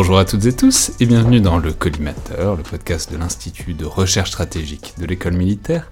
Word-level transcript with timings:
Bonjour 0.00 0.18
à 0.20 0.24
toutes 0.24 0.46
et 0.46 0.52
tous 0.52 0.92
et 1.00 1.06
bienvenue 1.06 1.40
dans 1.40 1.58
le 1.58 1.72
Collimateur, 1.72 2.54
le 2.54 2.62
podcast 2.62 3.12
de 3.12 3.16
l'Institut 3.16 3.74
de 3.74 3.84
recherche 3.84 4.30
stratégique 4.30 4.94
de 4.96 5.04
l'école 5.04 5.32
militaire, 5.32 5.90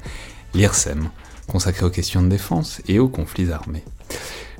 l'IRSEM, 0.54 1.10
consacré 1.48 1.84
aux 1.84 1.90
questions 1.90 2.22
de 2.22 2.28
défense 2.28 2.80
et 2.86 3.00
aux 3.00 3.08
conflits 3.08 3.50
armés. 3.50 3.82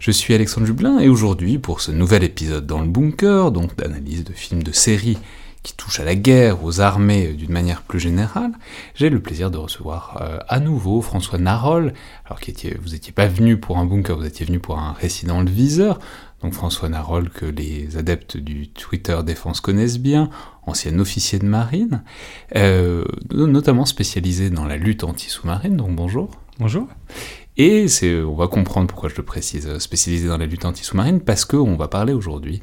Je 0.00 0.10
suis 0.10 0.34
Alexandre 0.34 0.66
Jublin 0.66 0.98
et 0.98 1.08
aujourd'hui, 1.08 1.58
pour 1.58 1.80
ce 1.80 1.92
nouvel 1.92 2.24
épisode 2.24 2.66
dans 2.66 2.80
le 2.80 2.88
bunker, 2.88 3.52
donc 3.52 3.76
d'analyse 3.76 4.24
de 4.24 4.32
films 4.32 4.64
de 4.64 4.72
série 4.72 5.16
qui 5.62 5.74
touchent 5.74 6.00
à 6.00 6.04
la 6.04 6.16
guerre, 6.16 6.64
aux 6.64 6.80
armées 6.80 7.28
d'une 7.28 7.52
manière 7.52 7.82
plus 7.82 8.00
générale, 8.00 8.50
j'ai 8.96 9.10
le 9.10 9.20
plaisir 9.20 9.52
de 9.52 9.58
recevoir 9.58 10.18
euh, 10.22 10.38
à 10.48 10.58
nouveau 10.58 11.02
François 11.02 11.38
Narol, 11.38 11.92
alors 12.24 12.40
que 12.40 12.50
vous 12.80 12.90
n'étiez 12.90 13.12
pas 13.12 13.26
venu 13.26 13.58
pour 13.58 13.78
un 13.78 13.84
bunker, 13.84 14.16
vous 14.16 14.26
étiez 14.26 14.44
venu 14.44 14.58
pour 14.58 14.78
un 14.78 14.92
récit 14.92 15.26
dans 15.26 15.40
le 15.40 15.50
viseur, 15.50 16.00
donc 16.42 16.52
François 16.52 16.88
Narol 16.88 17.30
que 17.30 17.46
les 17.46 17.96
adeptes 17.96 18.36
du 18.36 18.68
Twitter 18.68 19.18
Défense 19.24 19.60
connaissent 19.60 19.98
bien, 19.98 20.30
ancien 20.66 20.98
officier 20.98 21.38
de 21.38 21.46
marine, 21.46 22.02
euh, 22.54 23.04
notamment 23.32 23.86
spécialisé 23.86 24.50
dans 24.50 24.64
la 24.64 24.76
lutte 24.76 25.04
anti-sous-marine, 25.04 25.76
donc 25.76 25.94
bonjour. 25.94 26.30
Bonjour. 26.58 26.88
Et 27.58 27.88
c'est, 27.88 28.20
on 28.20 28.34
va 28.34 28.48
comprendre 28.48 28.86
pourquoi 28.86 29.08
je 29.08 29.16
le 29.16 29.22
précise, 29.22 29.66
euh, 29.66 29.78
spécialisé 29.78 30.28
dans 30.28 30.36
la 30.36 30.44
lutte 30.44 30.66
anti-sous-marine, 30.66 31.20
parce 31.20 31.46
qu'on 31.46 31.76
va 31.76 31.88
parler 31.88 32.12
aujourd'hui 32.12 32.60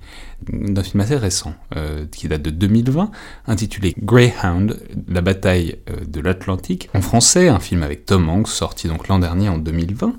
d'un 0.48 0.84
film 0.84 1.02
assez 1.02 1.18
récent, 1.18 1.56
euh, 1.76 2.06
qui 2.12 2.28
date 2.28 2.44
de 2.44 2.52
2020, 2.52 3.10
intitulé 3.48 3.96
Greyhound, 3.98 4.80
la 5.08 5.22
bataille 5.22 5.78
de 6.08 6.20
l'Atlantique, 6.20 6.90
en 6.94 7.02
français, 7.02 7.48
un 7.48 7.60
film 7.60 7.82
avec 7.82 8.06
Tom 8.06 8.30
Hanks, 8.30 8.50
sorti 8.50 8.88
donc 8.88 9.08
l'an 9.08 9.18
dernier 9.18 9.50
en 9.50 9.58
2020. 9.58 10.14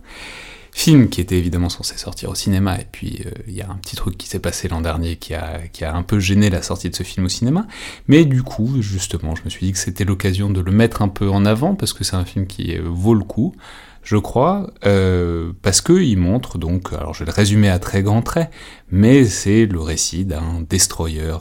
Film 0.76 1.08
qui 1.08 1.20
était 1.20 1.38
évidemment 1.38 1.68
censé 1.68 1.96
sortir 1.96 2.30
au 2.30 2.34
cinéma, 2.34 2.80
et 2.80 2.86
puis 2.90 3.22
euh, 3.24 3.30
il 3.46 3.54
y 3.54 3.62
a 3.62 3.70
un 3.70 3.76
petit 3.76 3.94
truc 3.94 4.18
qui 4.18 4.26
s'est 4.26 4.40
passé 4.40 4.66
l'an 4.66 4.80
dernier 4.80 5.14
qui 5.14 5.32
a, 5.32 5.60
qui 5.72 5.84
a 5.84 5.94
un 5.94 6.02
peu 6.02 6.18
gêné 6.18 6.50
la 6.50 6.62
sortie 6.62 6.90
de 6.90 6.96
ce 6.96 7.04
film 7.04 7.26
au 7.26 7.28
cinéma, 7.28 7.68
mais 8.08 8.24
du 8.24 8.42
coup, 8.42 8.82
justement, 8.82 9.36
je 9.36 9.44
me 9.44 9.50
suis 9.50 9.66
dit 9.66 9.72
que 9.72 9.78
c'était 9.78 10.04
l'occasion 10.04 10.50
de 10.50 10.60
le 10.60 10.72
mettre 10.72 11.00
un 11.00 11.08
peu 11.08 11.30
en 11.30 11.44
avant, 11.46 11.76
parce 11.76 11.92
que 11.92 12.02
c'est 12.02 12.16
un 12.16 12.24
film 12.24 12.48
qui 12.48 12.76
euh, 12.76 12.82
vaut 12.86 13.14
le 13.14 13.22
coup, 13.22 13.54
je 14.02 14.16
crois, 14.16 14.72
euh, 14.84 15.52
parce 15.62 15.80
qu'il 15.80 16.18
montre 16.18 16.58
donc, 16.58 16.92
alors 16.92 17.14
je 17.14 17.20
vais 17.20 17.30
le 17.30 17.36
résumer 17.36 17.68
à 17.68 17.78
très 17.78 18.02
grands 18.02 18.22
traits, 18.22 18.50
mais 18.90 19.26
c'est 19.26 19.66
le 19.66 19.80
récit 19.80 20.24
d'un 20.24 20.60
destroyer 20.68 21.36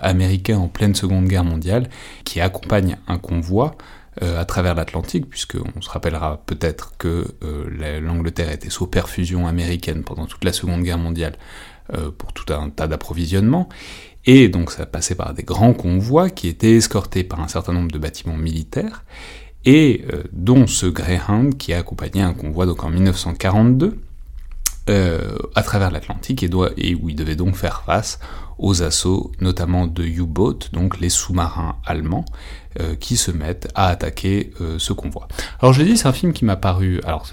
américain 0.00 0.58
en 0.58 0.68
pleine 0.68 0.94
Seconde 0.94 1.26
Guerre 1.26 1.44
mondiale 1.44 1.90
qui 2.24 2.40
accompagne 2.40 2.96
un 3.08 3.18
convoi 3.18 3.76
euh, 3.76 4.05
à 4.22 4.44
travers 4.44 4.74
l'Atlantique, 4.74 5.28
puisqu'on 5.28 5.80
se 5.80 5.90
rappellera 5.90 6.42
peut-être 6.46 6.94
que 6.96 7.26
euh, 7.42 8.00
l'Angleterre 8.00 8.50
était 8.50 8.70
sous 8.70 8.86
perfusion 8.86 9.46
américaine 9.46 10.04
pendant 10.04 10.26
toute 10.26 10.44
la 10.44 10.52
Seconde 10.52 10.82
Guerre 10.82 10.98
mondiale 10.98 11.36
euh, 11.94 12.10
pour 12.10 12.32
tout 12.32 12.52
un 12.52 12.70
tas 12.70 12.86
d'approvisionnements, 12.86 13.68
et 14.24 14.48
donc 14.48 14.70
ça 14.70 14.86
passait 14.86 15.14
par 15.14 15.34
des 15.34 15.42
grands 15.42 15.74
convois 15.74 16.30
qui 16.30 16.48
étaient 16.48 16.76
escortés 16.76 17.24
par 17.24 17.40
un 17.40 17.48
certain 17.48 17.72
nombre 17.72 17.92
de 17.92 17.98
bâtiments 17.98 18.36
militaires, 18.36 19.04
et 19.64 20.04
dont 20.32 20.68
ce 20.68 20.86
Greyhound 20.86 21.56
qui 21.58 21.72
a 21.72 21.78
accompagné 21.78 22.22
un 22.22 22.34
convoi 22.34 22.66
donc 22.66 22.84
en 22.84 22.90
1942 22.90 23.98
à 24.88 25.62
travers 25.62 25.90
l'Atlantique 25.90 26.42
et, 26.42 26.50
et, 26.76 26.94
où 26.94 27.08
il 27.08 27.16
devait 27.16 27.36
donc 27.36 27.56
faire 27.56 27.82
face 27.82 28.18
aux 28.58 28.82
assauts 28.82 29.32
notamment 29.40 29.86
de 29.86 30.02
U-boat, 30.04 30.58
donc 30.72 31.00
les 31.00 31.10
sous-marins 31.10 31.76
allemands, 31.84 32.24
euh, 32.80 32.94
qui 32.94 33.16
se 33.16 33.30
mettent 33.30 33.68
à 33.74 33.88
attaquer 33.88 34.52
euh, 34.60 34.78
ce 34.78 34.92
convoi. 34.92 35.28
Alors 35.60 35.72
je 35.72 35.82
l'ai 35.82 35.90
dit, 35.90 35.96
c'est 35.96 36.08
un 36.08 36.12
film 36.12 36.32
qui 36.32 36.44
m'a 36.44 36.56
paru... 36.56 37.00
Alors 37.04 37.26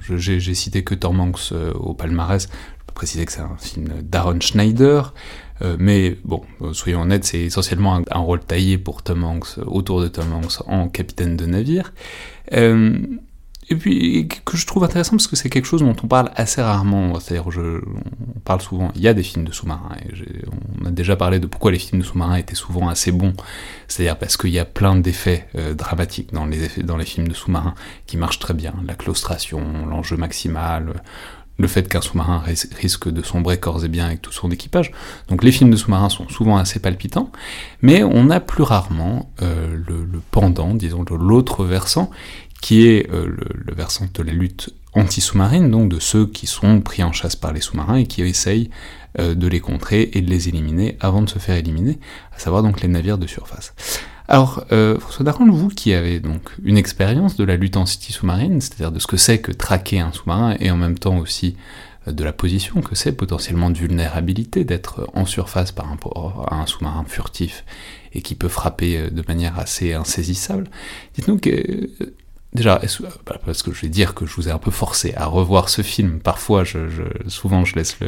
j'ai 0.00 0.54
cité 0.54 0.84
que 0.84 0.94
Tom 0.94 1.20
Hanks 1.20 1.52
euh, 1.52 1.72
au 1.74 1.94
palmarès, 1.94 2.44
je 2.44 2.84
peux 2.86 2.94
préciser 2.94 3.24
que 3.24 3.32
c'est 3.32 3.40
un 3.40 3.56
film 3.58 3.88
d'Aaron 4.02 4.40
Schneider, 4.40 5.14
mais 5.78 6.18
bon, 6.22 6.42
soyons 6.72 7.00
honnêtes, 7.00 7.24
c'est 7.24 7.40
essentiellement 7.40 7.96
un, 7.96 8.02
un, 8.10 8.18
rôle 8.18 8.40
taillé 8.40 8.76
pour 8.76 9.02
Tom 9.02 9.24
Hanks, 9.24 9.56
autour 9.64 10.02
de 10.02 10.08
Tom 10.08 10.30
Hanks 10.34 10.60
en 10.66 10.88
capitaine 10.88 11.34
de 11.34 11.46
navire 11.46 11.94
et 13.68 13.74
puis 13.74 14.28
que 14.44 14.56
je 14.56 14.66
trouve 14.66 14.84
intéressant 14.84 15.12
parce 15.12 15.26
que 15.26 15.34
c'est 15.34 15.50
quelque 15.50 15.64
chose 15.64 15.80
dont 15.80 15.96
on 16.02 16.06
parle 16.06 16.30
assez 16.36 16.62
rarement. 16.62 17.18
C'est-à-dire, 17.18 17.46
on 17.48 18.40
parle 18.40 18.60
souvent. 18.60 18.92
Il 18.94 19.00
y 19.00 19.08
a 19.08 19.14
des 19.14 19.24
films 19.24 19.44
de 19.44 19.52
sous-marins. 19.52 19.90
on 20.80 20.86
a 20.86 20.90
déjà 20.90 21.16
parlé 21.16 21.40
de 21.40 21.46
pourquoi 21.46 21.72
les 21.72 21.78
films 21.78 22.00
de 22.00 22.06
sous-marins 22.06 22.36
étaient 22.36 22.54
souvent 22.54 22.88
assez 22.88 23.10
bons. 23.10 23.34
C'est-à-dire 23.88 24.18
parce 24.18 24.36
qu'il 24.36 24.50
y 24.50 24.60
a 24.60 24.64
plein 24.64 24.94
d'effets 24.94 25.48
euh, 25.56 25.74
dramatiques 25.74 26.32
dans 26.32 26.46
les 26.46 27.04
films 27.04 27.28
de 27.28 27.34
sous-marins 27.34 27.74
qui 28.06 28.16
marchent 28.16 28.38
très 28.38 28.54
bien. 28.54 28.74
La 28.86 28.94
claustration, 28.94 29.60
l'enjeu 29.86 30.16
maximal, 30.16 31.02
le 31.58 31.68
fait 31.68 31.88
qu'un 31.88 32.00
sous-marin 32.00 32.42
risque 32.76 33.08
de 33.08 33.22
sombrer 33.22 33.58
corps 33.58 33.84
et 33.84 33.88
bien 33.88 34.06
avec 34.06 34.20
tout 34.20 34.32
son 34.32 34.50
équipage. 34.50 34.92
Donc 35.28 35.42
les 35.42 35.52
films 35.52 35.70
de 35.70 35.76
sous-marins 35.76 36.10
sont 36.10 36.28
souvent 36.28 36.58
assez 36.58 36.80
palpitants, 36.80 37.30
mais 37.80 38.02
on 38.02 38.30
a 38.30 38.40
plus 38.40 38.62
rarement 38.62 39.32
euh, 39.42 39.70
le, 39.70 40.04
le, 40.04 40.20
pendant, 40.30 40.74
disons 40.74 41.04
l'autre 41.10 41.64
versant, 41.64 42.10
qui 42.60 42.86
est 42.86 43.10
euh, 43.12 43.26
le, 43.26 43.74
versant 43.74 44.06
de 44.12 44.22
la 44.22 44.32
lutte 44.32 44.70
anti-sous-marine, 44.94 45.70
donc 45.70 45.90
de 45.90 46.00
ceux 46.00 46.26
qui 46.26 46.46
sont 46.46 46.80
pris 46.80 47.02
en 47.02 47.12
chasse 47.12 47.36
par 47.36 47.52
les 47.52 47.60
sous-marins 47.60 47.96
et 47.96 48.06
qui 48.06 48.22
essayent 48.22 48.70
euh, 49.18 49.34
de 49.34 49.46
les 49.46 49.60
contrer 49.60 50.10
et 50.14 50.22
de 50.22 50.30
les 50.30 50.48
éliminer 50.48 50.96
avant 51.00 51.22
de 51.22 51.28
se 51.28 51.38
faire 51.38 51.56
éliminer, 51.56 51.98
à 52.34 52.38
savoir 52.38 52.62
donc 52.62 52.80
les 52.80 52.88
navires 52.88 53.18
de 53.18 53.26
surface. 53.26 53.74
Alors, 54.28 54.64
euh, 54.72 54.98
François 54.98 55.24
Daron, 55.24 55.50
vous 55.50 55.68
qui 55.68 55.92
avez 55.92 56.18
donc 56.18 56.50
une 56.64 56.78
expérience 56.78 57.36
de 57.36 57.44
la 57.44 57.56
lutte 57.56 57.76
anti-sous-marine, 57.76 58.60
c'est-à-dire 58.60 58.90
de 58.90 58.98
ce 58.98 59.06
que 59.06 59.16
c'est 59.16 59.38
que 59.38 59.52
traquer 59.52 60.00
un 60.00 60.12
sous-marin 60.12 60.56
et 60.58 60.70
en 60.70 60.76
même 60.76 60.98
temps 60.98 61.18
aussi 61.18 61.56
de 62.06 62.24
la 62.24 62.32
position 62.32 62.80
que 62.82 62.94
c'est 62.94 63.12
potentiellement 63.12 63.68
de 63.68 63.78
vulnérabilité 63.78 64.64
d'être 64.64 65.08
en 65.14 65.26
surface 65.26 65.72
par 65.72 65.88
rapport 65.88 66.46
à 66.50 66.56
un 66.56 66.66
sous-marin 66.66 67.04
furtif 67.06 67.64
et 68.12 68.22
qui 68.22 68.36
peut 68.36 68.48
frapper 68.48 69.10
de 69.10 69.24
manière 69.26 69.58
assez 69.58 69.92
insaisissable. 69.92 70.68
Dites-nous 71.14 71.38
que 71.38 71.90
Déjà, 72.56 72.80
bah, 73.26 73.38
parce 73.44 73.62
que 73.62 73.70
je 73.70 73.82
vais 73.82 73.90
dire 73.90 74.14
que 74.14 74.24
je 74.24 74.34
vous 74.34 74.48
ai 74.48 74.50
un 74.50 74.56
peu 74.56 74.70
forcé 74.70 75.12
à 75.14 75.26
revoir 75.26 75.68
ce 75.68 75.82
film. 75.82 76.20
Parfois, 76.20 76.64
je, 76.64 76.78
souvent, 77.26 77.66
je 77.66 77.74
laisse 77.74 77.98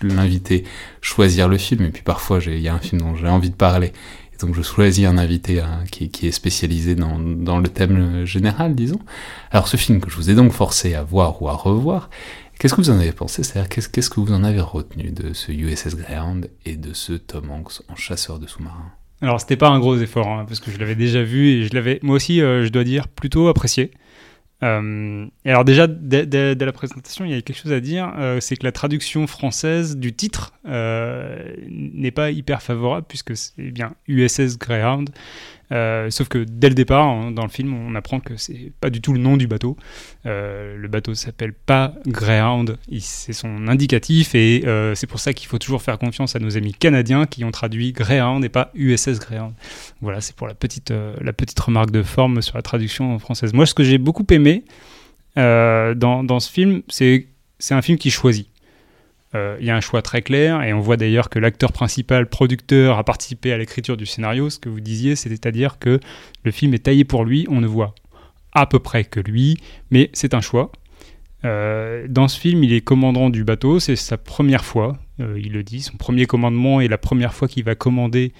l'invité 0.00 0.62
choisir 1.00 1.48
le 1.48 1.58
film, 1.58 1.86
et 1.86 1.90
puis 1.90 2.04
parfois, 2.04 2.38
il 2.46 2.60
y 2.60 2.68
a 2.68 2.74
un 2.74 2.78
film 2.78 3.00
dont 3.00 3.16
j'ai 3.16 3.26
envie 3.26 3.50
de 3.50 3.56
parler. 3.56 3.92
Et 4.32 4.36
donc, 4.38 4.54
je 4.54 4.62
choisis 4.62 5.04
un 5.06 5.18
invité 5.18 5.60
hein, 5.60 5.82
qui, 5.90 6.04
est 6.04 6.30
spécialisé 6.30 6.94
dans, 6.94 7.18
le 7.18 7.68
thème 7.68 8.24
général, 8.24 8.76
disons. 8.76 9.00
Alors, 9.50 9.66
ce 9.66 9.76
film 9.76 10.00
que 10.00 10.08
je 10.08 10.14
vous 10.14 10.30
ai 10.30 10.36
donc 10.36 10.52
forcé 10.52 10.94
à 10.94 11.02
voir 11.02 11.42
ou 11.42 11.48
à 11.48 11.54
revoir, 11.54 12.08
qu'est-ce 12.60 12.76
que 12.76 12.80
vous 12.80 12.90
en 12.90 13.00
avez 13.00 13.10
pensé? 13.10 13.42
C'est-à-dire, 13.42 13.68
qu'est-ce 13.68 14.08
que 14.08 14.20
vous 14.20 14.32
en 14.32 14.44
avez 14.44 14.60
retenu 14.60 15.10
de 15.10 15.32
ce 15.32 15.50
USS 15.50 15.96
Greyhound 15.96 16.48
et 16.64 16.76
de 16.76 16.92
ce 16.92 17.14
Tom 17.14 17.50
Hanks 17.50 17.82
en 17.88 17.96
chasseur 17.96 18.38
de 18.38 18.46
sous-marins? 18.46 18.92
Alors, 19.22 19.40
c'était 19.40 19.56
pas 19.56 19.68
un 19.68 19.78
gros 19.78 19.96
effort, 19.96 20.28
hein, 20.28 20.44
parce 20.46 20.60
que 20.60 20.70
je 20.70 20.78
l'avais 20.78 20.94
déjà 20.94 21.22
vu 21.22 21.48
et 21.48 21.64
je 21.64 21.74
l'avais, 21.74 21.98
moi 22.02 22.16
aussi, 22.16 22.40
euh, 22.42 22.64
je 22.64 22.68
dois 22.68 22.84
dire, 22.84 23.08
plutôt 23.08 23.48
apprécié. 23.48 23.90
Euh, 24.62 25.26
et 25.44 25.50
alors 25.50 25.64
déjà, 25.64 25.86
dès, 25.86 26.54
la 26.54 26.72
présentation, 26.72 27.24
il 27.24 27.30
y 27.30 27.34
a 27.34 27.40
quelque 27.40 27.58
chose 27.58 27.72
à 27.72 27.80
dire, 27.80 28.12
euh, 28.18 28.40
c'est 28.40 28.56
que 28.56 28.64
la 28.64 28.72
traduction 28.72 29.26
française 29.26 29.96
du 29.96 30.14
titre 30.14 30.52
n'est 30.64 32.10
pas 32.10 32.30
hyper 32.30 32.62
favorable, 32.62 33.06
puisque 33.08 33.36
c'est 33.36 33.70
bien 33.70 33.94
USS 34.06 34.58
Greyhound, 34.58 35.10
euh, 35.72 36.10
sauf 36.10 36.28
que 36.28 36.38
dès 36.38 36.68
le 36.68 36.74
départ, 36.74 37.30
dans 37.32 37.42
le 37.42 37.48
film, 37.48 37.74
on 37.74 37.94
apprend 37.94 38.20
que 38.20 38.36
c'est 38.36 38.72
pas 38.80 38.90
du 38.90 39.00
tout 39.00 39.12
le 39.12 39.18
nom 39.18 39.36
du 39.36 39.46
bateau. 39.46 39.76
Euh, 40.24 40.76
le 40.76 40.88
bateau 40.88 41.14
s'appelle 41.14 41.52
pas 41.52 41.94
Greyhound, 42.06 42.78
c'est 43.00 43.32
son 43.32 43.68
indicatif 43.68 44.34
et 44.34 44.62
euh, 44.66 44.94
c'est 44.94 45.06
pour 45.06 45.20
ça 45.20 45.32
qu'il 45.32 45.48
faut 45.48 45.58
toujours 45.58 45.82
faire 45.82 45.98
confiance 45.98 46.36
à 46.36 46.38
nos 46.38 46.56
amis 46.56 46.72
canadiens 46.72 47.26
qui 47.26 47.44
ont 47.44 47.50
traduit 47.50 47.92
Greyhound 47.92 48.44
et 48.44 48.48
pas 48.48 48.70
USS 48.74 49.18
Greyhound. 49.18 49.54
Voilà, 50.00 50.20
c'est 50.20 50.36
pour 50.36 50.46
la 50.46 50.54
petite, 50.54 50.92
la 51.20 51.32
petite 51.32 51.58
remarque 51.58 51.90
de 51.90 52.02
forme 52.02 52.42
sur 52.42 52.56
la 52.56 52.62
traduction 52.62 53.18
française. 53.18 53.52
Moi, 53.52 53.66
ce 53.66 53.74
que 53.74 53.82
j'ai 53.82 53.98
beaucoup 53.98 54.26
aimé 54.30 54.64
dans, 55.36 56.24
dans 56.24 56.40
ce 56.40 56.50
film, 56.50 56.82
c'est 56.88 57.26
un 57.70 57.82
film 57.82 57.98
qui 57.98 58.10
choisit. 58.10 58.48
Euh, 59.34 59.56
il 59.60 59.66
y 59.66 59.70
a 59.70 59.76
un 59.76 59.80
choix 59.80 60.02
très 60.02 60.22
clair, 60.22 60.62
et 60.62 60.72
on 60.72 60.80
voit 60.80 60.96
d'ailleurs 60.96 61.28
que 61.28 61.38
l'acteur 61.38 61.72
principal, 61.72 62.28
producteur, 62.28 62.98
a 62.98 63.04
participé 63.04 63.52
à 63.52 63.58
l'écriture 63.58 63.96
du 63.96 64.06
scénario, 64.06 64.50
ce 64.50 64.58
que 64.58 64.68
vous 64.68 64.80
disiez, 64.80 65.16
c'est-à-dire 65.16 65.78
que 65.78 66.00
le 66.44 66.50
film 66.50 66.74
est 66.74 66.84
taillé 66.84 67.04
pour 67.04 67.24
lui, 67.24 67.46
on 67.50 67.60
ne 67.60 67.66
voit 67.66 67.94
à 68.52 68.66
peu 68.66 68.78
près 68.78 69.04
que 69.04 69.20
lui, 69.20 69.58
mais 69.90 70.10
c'est 70.12 70.32
un 70.34 70.40
choix. 70.40 70.70
Euh, 71.44 72.06
dans 72.08 72.28
ce 72.28 72.38
film, 72.38 72.62
il 72.64 72.72
est 72.72 72.80
commandant 72.80 73.28
du 73.28 73.44
bateau, 73.44 73.80
c'est 73.80 73.96
sa 73.96 74.16
première 74.16 74.64
fois, 74.64 74.96
euh, 75.20 75.38
il 75.42 75.52
le 75.52 75.62
dit, 75.62 75.82
son 75.82 75.96
premier 75.96 76.26
commandement 76.26 76.80
et 76.80 76.88
la 76.88 76.98
première 76.98 77.34
fois 77.34 77.48
qu'il 77.48 77.64
va 77.64 77.74
commander 77.74 78.32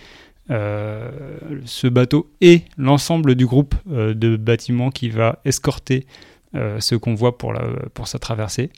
ce 0.48 1.88
bateau 1.88 2.30
et 2.40 2.62
l'ensemble 2.78 3.34
du 3.34 3.46
groupe 3.46 3.74
de 3.84 4.36
bâtiments 4.36 4.90
qui 4.90 5.08
va 5.08 5.40
escorter 5.44 6.06
ce 6.54 6.94
convoi 6.94 7.36
pour, 7.36 7.52
pour 7.94 8.06
sa 8.06 8.20
traversée. 8.20 8.70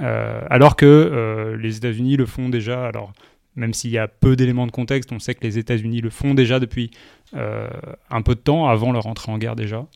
Euh, 0.00 0.40
alors 0.48 0.76
que 0.76 0.86
euh, 0.86 1.56
les 1.56 1.76
États-Unis 1.76 2.16
le 2.16 2.26
font 2.26 2.48
déjà. 2.48 2.86
Alors, 2.86 3.12
même 3.56 3.74
s'il 3.74 3.90
y 3.90 3.98
a 3.98 4.06
peu 4.06 4.36
d'éléments 4.36 4.66
de 4.66 4.72
contexte, 4.72 5.12
on 5.12 5.18
sait 5.18 5.34
que 5.34 5.42
les 5.42 5.58
États-Unis 5.58 6.00
le 6.00 6.10
font 6.10 6.34
déjà 6.34 6.60
depuis 6.60 6.90
euh, 7.34 7.68
un 8.10 8.22
peu 8.22 8.34
de 8.34 8.40
temps, 8.40 8.68
avant 8.68 8.92
leur 8.92 9.06
entrée 9.06 9.32
en 9.32 9.38
guerre 9.38 9.56
déjà. 9.56 9.86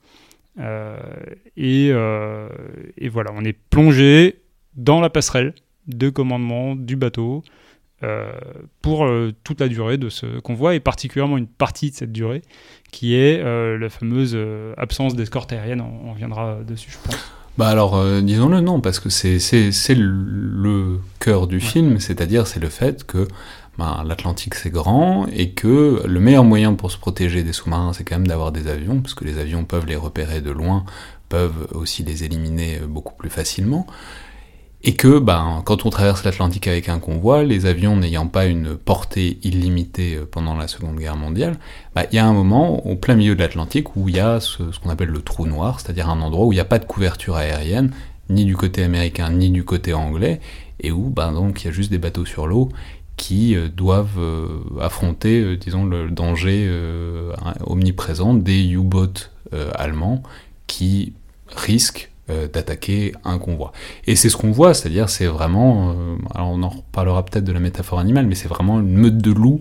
Et, 1.57 1.93
voilà, 1.93 3.31
on 3.35 3.45
est 3.45 3.57
plongé 3.71 4.41
dans 4.75 5.01
la 5.01 5.11
passerelle 5.11 5.55
de 5.87 6.11
commandement 6.11 6.75
du 6.75 6.97
bateau. 6.97 7.43
pour 8.81 9.09
toute 9.45 9.61
la 9.61 9.69
durée 9.69 9.97
de 9.97 10.09
ce 10.09 10.41
convoi, 10.41 10.75
et 10.75 10.81
particulièrement 10.81 11.39
une 11.39 11.47
partie 11.47 11.91
de 11.91 11.95
cette 11.95 12.13
durée, 12.13 12.43
qui 12.91 13.15
est 13.15 13.43
la 13.79 13.89
fameuse 13.89 14.37
absence 14.77 15.15
d'escorte 15.15 15.53
aérienne. 15.53 15.81
On, 15.81 16.13
reviendra 16.13 16.65
dessus, 16.65 16.91
je 16.91 16.99
pense. 16.99 17.42
Bah 17.59 17.69
alors, 17.69 18.03
disons-le, 18.23 18.61
non, 18.61 18.81
parce 18.81 18.99
que 18.99 19.11
c'est 19.11 19.39
le 19.95 21.01
cœur 21.21 21.47
du 21.47 21.61
film, 21.61 22.01
c'est-à-dire 22.01 22.47
c'est 22.47 22.61
le 22.61 22.71
fait 22.71 23.05
que 23.05 23.29
ben, 23.79 24.03
l'Atlantique 24.07 24.55
c'est 24.55 24.71
grand 24.71 25.27
et 25.33 25.51
que 25.51 26.03
le 26.07 26.21
meilleur 26.21 26.45
moyen 26.45 26.75
pour 26.75 26.91
se 26.91 26.99
protéger 26.99 27.43
des 27.43 27.53
sous-marins 27.53 27.93
c'est 27.93 28.05
quand 28.05 28.17
même 28.17 28.27
d'avoir 28.27 28.53
des 28.53 28.69
avions, 28.69 29.01
parce 29.01 29.15
que 29.15 29.25
les 29.25 29.39
avions 29.39 29.65
peuvent 29.65 29.87
les 29.87 29.97
repérer 29.97 30.41
de 30.41 30.51
loin, 30.51 30.85
peuvent 31.29 31.69
aussi 31.73 32.03
les 32.03 32.25
éliminer 32.25 32.81
euh, 32.83 32.87
beaucoup 32.87 33.15
plus 33.15 33.31
facilement. 33.31 33.87
Et 34.85 34.95
que 34.95 35.21
ben, 35.21 35.63
quand 35.65 35.87
on 35.87 35.91
traverse 35.91 36.25
l'Atlantique 36.25 36.67
avec 36.67 36.89
un 36.89 36.99
convoi, 36.99 37.45
les 37.45 37.67
avions 37.67 37.97
n'ayant 37.97 38.27
pas 38.27 38.47
une 38.47 38.77
portée 38.77 39.39
illimitée 39.45 40.17
euh, 40.17 40.29
pendant 40.29 40.57
la 40.57 40.67
Seconde 40.67 40.97
Guerre 40.97 41.17
mondiale, 41.17 41.57
ben, 41.95 42.05
il 42.11 42.17
y 42.17 42.19
a 42.19 42.27
un 42.27 42.33
moment 42.33 42.85
au 42.85 42.97
plein 42.97 43.15
milieu 43.15 43.37
de 43.37 43.41
l'Atlantique 43.41 43.95
où 43.95 44.09
il 44.09 44.17
y 44.17 44.21
a 44.21 44.41
ce, 44.41 44.63
qu'on 44.83 44.91
appelle 44.91 45.11
le 45.11 45.23
trou 45.23 45.47
noir, 45.47 45.79
c'est-à-dire 45.79 46.11
un 46.11 46.21
endroit 46.21 46.47
où 46.47 46.53
il 46.53 46.57
n'y 46.57 46.61
a 46.61 46.65
pas 46.65 46.81
de 46.81 46.85
couverture 46.85 47.37
aérienne, 47.37 47.93
ni 48.29 48.45
du 48.45 48.57
côté 48.57 48.83
américain 48.83 49.31
ni 49.31 49.51
du 49.51 49.65
côté 49.65 49.95
anglais, 49.95 50.41
et 50.81 50.91
où 50.91 51.11
ben, 51.11 51.31
donc 51.31 51.63
il 51.63 51.67
y 51.67 51.69
a 51.69 51.73
juste 51.73 51.91
des 51.91 51.99
bateaux 51.99 52.25
sur 52.25 52.49
l'eau 52.49 52.69
qui 53.17 53.55
euh, 53.55 53.69
doivent 53.69 54.19
euh, 54.19 54.49
affronter, 54.81 55.57
disons, 55.59 55.85
le 55.85 56.11
danger 56.11 56.69
omniprésent 57.65 58.35
des 58.35 58.65
U-boats 58.65 59.31
allemands 59.77 60.23
qui 60.67 61.13
risquent 61.55 62.12
d'attaquer 62.29 63.13
un 63.25 63.39
convoi. 63.39 63.73
Et 64.07 64.17
c'est 64.17 64.29
ce 64.29 64.37
qu'on 64.37 64.53
voit, 64.53 64.75
c'est-à-dire 64.75 65.09
c'est 65.09 65.27
vraiment, 65.27 65.95
alors 66.35 66.51
on 66.51 66.63
en 66.63 66.69
reparlera 66.69 67.25
peut-être 67.25 67.45
de 67.45 67.53
la 67.53 67.61
métaphore 67.61 67.99
animale, 67.99 68.27
mais 68.27 68.35
c'est 68.35 68.49
vraiment 68.49 68.81
une 68.81 68.93
meute 68.93 69.19
de 69.19 69.33
loups 69.33 69.61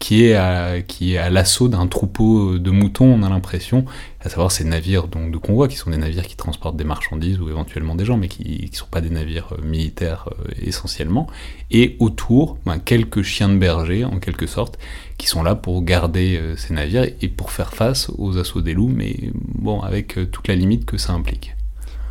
qui 0.00 0.24
est 0.24 0.34
à, 0.34 0.80
qui 0.80 1.14
est 1.14 1.18
à 1.18 1.28
l'assaut 1.28 1.68
d'un 1.68 1.86
troupeau 1.86 2.58
de 2.58 2.70
moutons, 2.70 3.04
on 3.04 3.22
a 3.22 3.28
l'impression, 3.28 3.84
à 4.20 4.30
savoir 4.30 4.50
ces 4.50 4.64
navires 4.64 5.08
donc, 5.08 5.30
de 5.30 5.36
convoi, 5.36 5.68
qui 5.68 5.76
sont 5.76 5.90
des 5.90 5.98
navires 5.98 6.26
qui 6.26 6.36
transportent 6.36 6.76
des 6.76 6.84
marchandises 6.84 7.38
ou 7.38 7.50
éventuellement 7.50 7.94
des 7.94 8.06
gens, 8.06 8.16
mais 8.16 8.28
qui 8.28 8.66
ne 8.72 8.74
sont 8.74 8.86
pas 8.90 9.02
des 9.02 9.10
navires 9.10 9.52
euh, 9.52 9.62
militaires 9.62 10.30
euh, 10.32 10.50
essentiellement, 10.62 11.26
et 11.70 11.96
autour, 12.00 12.56
ben, 12.64 12.78
quelques 12.78 13.22
chiens 13.22 13.50
de 13.50 13.58
berger, 13.58 14.06
en 14.06 14.18
quelque 14.18 14.46
sorte, 14.46 14.78
qui 15.18 15.26
sont 15.26 15.42
là 15.42 15.54
pour 15.54 15.82
garder 15.82 16.38
euh, 16.38 16.56
ces 16.56 16.72
navires 16.72 17.06
et 17.20 17.28
pour 17.28 17.52
faire 17.52 17.74
face 17.74 18.10
aux 18.16 18.38
assauts 18.38 18.62
des 18.62 18.72
loups, 18.72 18.88
mais 18.92 19.14
bon, 19.34 19.82
avec 19.82 20.18
toute 20.32 20.48
la 20.48 20.56
limite 20.56 20.86
que 20.86 20.96
ça 20.96 21.12
implique. 21.12 21.54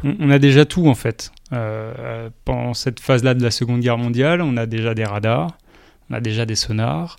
On 0.04 0.30
a 0.30 0.40
déjà 0.40 0.66
tout 0.66 0.88
en 0.88 0.96
fait. 0.96 1.31
pendant 2.46 2.74
cette 2.74 3.00
phase-là 3.00 3.34
de 3.34 3.44
la 3.44 3.51
Seconde 3.51 3.81
Guerre 3.81 3.98
mondiale, 3.98 4.42
on 4.42 4.56
a 4.57 4.66
déjà 4.66 4.94
des 4.94 5.04
radars, 5.04 5.57
on 6.10 6.13
a 6.13 6.22
déjà 6.22 6.46
des 6.46 6.56
sonars, 6.56 7.18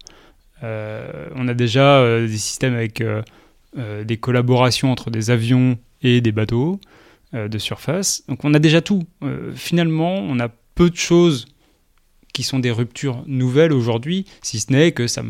euh, 0.62 1.28
on 1.34 1.48
a 1.48 1.54
déjà 1.54 1.98
euh, 1.98 2.26
des 2.26 2.38
systèmes 2.38 2.74
avec 2.74 3.00
euh, 3.00 3.22
des 4.04 4.16
collaborations 4.16 4.90
entre 4.92 5.10
des 5.10 5.30
avions 5.30 5.78
et 6.02 6.20
des 6.20 6.32
bateaux 6.32 6.80
de 7.32 7.58
surface. 7.58 8.24
Donc 8.26 8.44
on 8.44 8.52
a 8.54 8.58
déjà 8.58 8.80
tout. 8.80 9.04
finalement, 9.54 10.16
on 10.16 10.40
a 10.40 10.48
peu 10.74 10.90
de 10.90 10.96
choses 10.96 11.46
qui 12.32 12.42
sont 12.42 12.58
des 12.58 12.72
ruptures 12.72 13.22
nouvelles 13.26 13.72
aujourd'hui, 13.72 14.26
si 14.42 14.58
ce 14.58 14.72
n'est 14.72 14.90
que 14.90 15.06
ça 15.06 15.22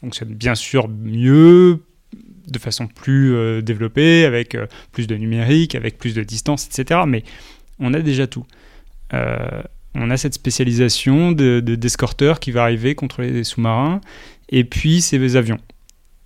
fonctionne 0.00 0.28
bien 0.28 0.54
sûr 0.54 0.86
mieux, 0.86 1.82
de 2.50 2.58
façon 2.58 2.86
plus 2.86 3.62
développée, 3.62 4.24
avec 4.24 4.56
plus 4.92 5.06
de 5.06 5.14
numérique, 5.14 5.74
avec 5.74 5.98
plus 5.98 6.14
de 6.14 6.22
distance, 6.22 6.66
etc. 6.66 7.00
Mais 7.06 7.24
on 7.78 7.94
a 7.94 8.00
déjà 8.00 8.26
tout. 8.26 8.44
on 9.12 10.10
a 10.10 10.16
cette 10.16 10.34
spécialisation 10.34 11.32
d'escorteurs 11.32 12.36
de, 12.36 12.40
qui 12.40 12.50
va 12.50 12.62
arriver 12.62 12.94
contre 12.94 13.22
les 13.22 13.44
sous-marins 13.44 14.00
et 14.48 14.64
puis 14.64 15.00
ces 15.00 15.36
avions. 15.36 15.60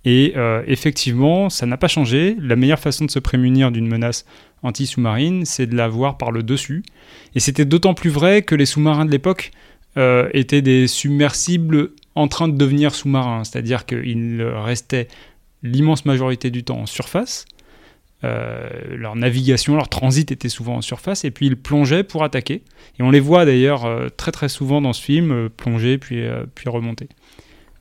Et 0.05 0.33
euh, 0.35 0.63
effectivement, 0.67 1.49
ça 1.49 1.65
n'a 1.65 1.77
pas 1.77 1.87
changé. 1.87 2.35
La 2.39 2.55
meilleure 2.55 2.79
façon 2.79 3.05
de 3.05 3.11
se 3.11 3.19
prémunir 3.19 3.71
d'une 3.71 3.87
menace 3.87 4.25
anti-sous-marine, 4.61 5.45
c'est 5.45 5.65
de 5.65 5.75
la 5.75 5.87
voir 5.87 6.17
par 6.17 6.31
le 6.31 6.43
dessus. 6.43 6.83
Et 7.35 7.39
c'était 7.39 7.65
d'autant 7.65 7.93
plus 7.93 8.09
vrai 8.09 8.41
que 8.41 8.55
les 8.55 8.65
sous-marins 8.65 9.05
de 9.05 9.11
l'époque 9.11 9.51
euh, 9.97 10.29
étaient 10.33 10.61
des 10.61 10.87
submersibles 10.87 11.91
en 12.15 12.27
train 12.27 12.47
de 12.47 12.57
devenir 12.57 12.93
sous-marins, 12.93 13.43
c'est-à-dire 13.43 13.85
qu'ils 13.85 14.43
restaient 14.43 15.07
l'immense 15.63 16.05
majorité 16.05 16.51
du 16.51 16.63
temps 16.63 16.79
en 16.79 16.85
surface. 16.85 17.45
Euh, 18.23 18.69
leur 18.95 19.15
navigation, 19.15 19.75
leur 19.75 19.89
transit 19.89 20.31
était 20.31 20.49
souvent 20.49 20.75
en 20.75 20.81
surface, 20.81 21.25
et 21.25 21.31
puis 21.31 21.47
ils 21.47 21.57
plongeaient 21.57 22.03
pour 22.03 22.23
attaquer. 22.23 22.63
Et 22.99 23.03
on 23.03 23.11
les 23.11 23.19
voit 23.19 23.45
d'ailleurs 23.45 23.85
très 24.15 24.31
très 24.31 24.49
souvent 24.49 24.81
dans 24.81 24.93
ce 24.93 25.01
film, 25.01 25.49
plonger 25.49 25.97
puis, 25.97 26.23
puis 26.55 26.69
remonter. 26.69 27.09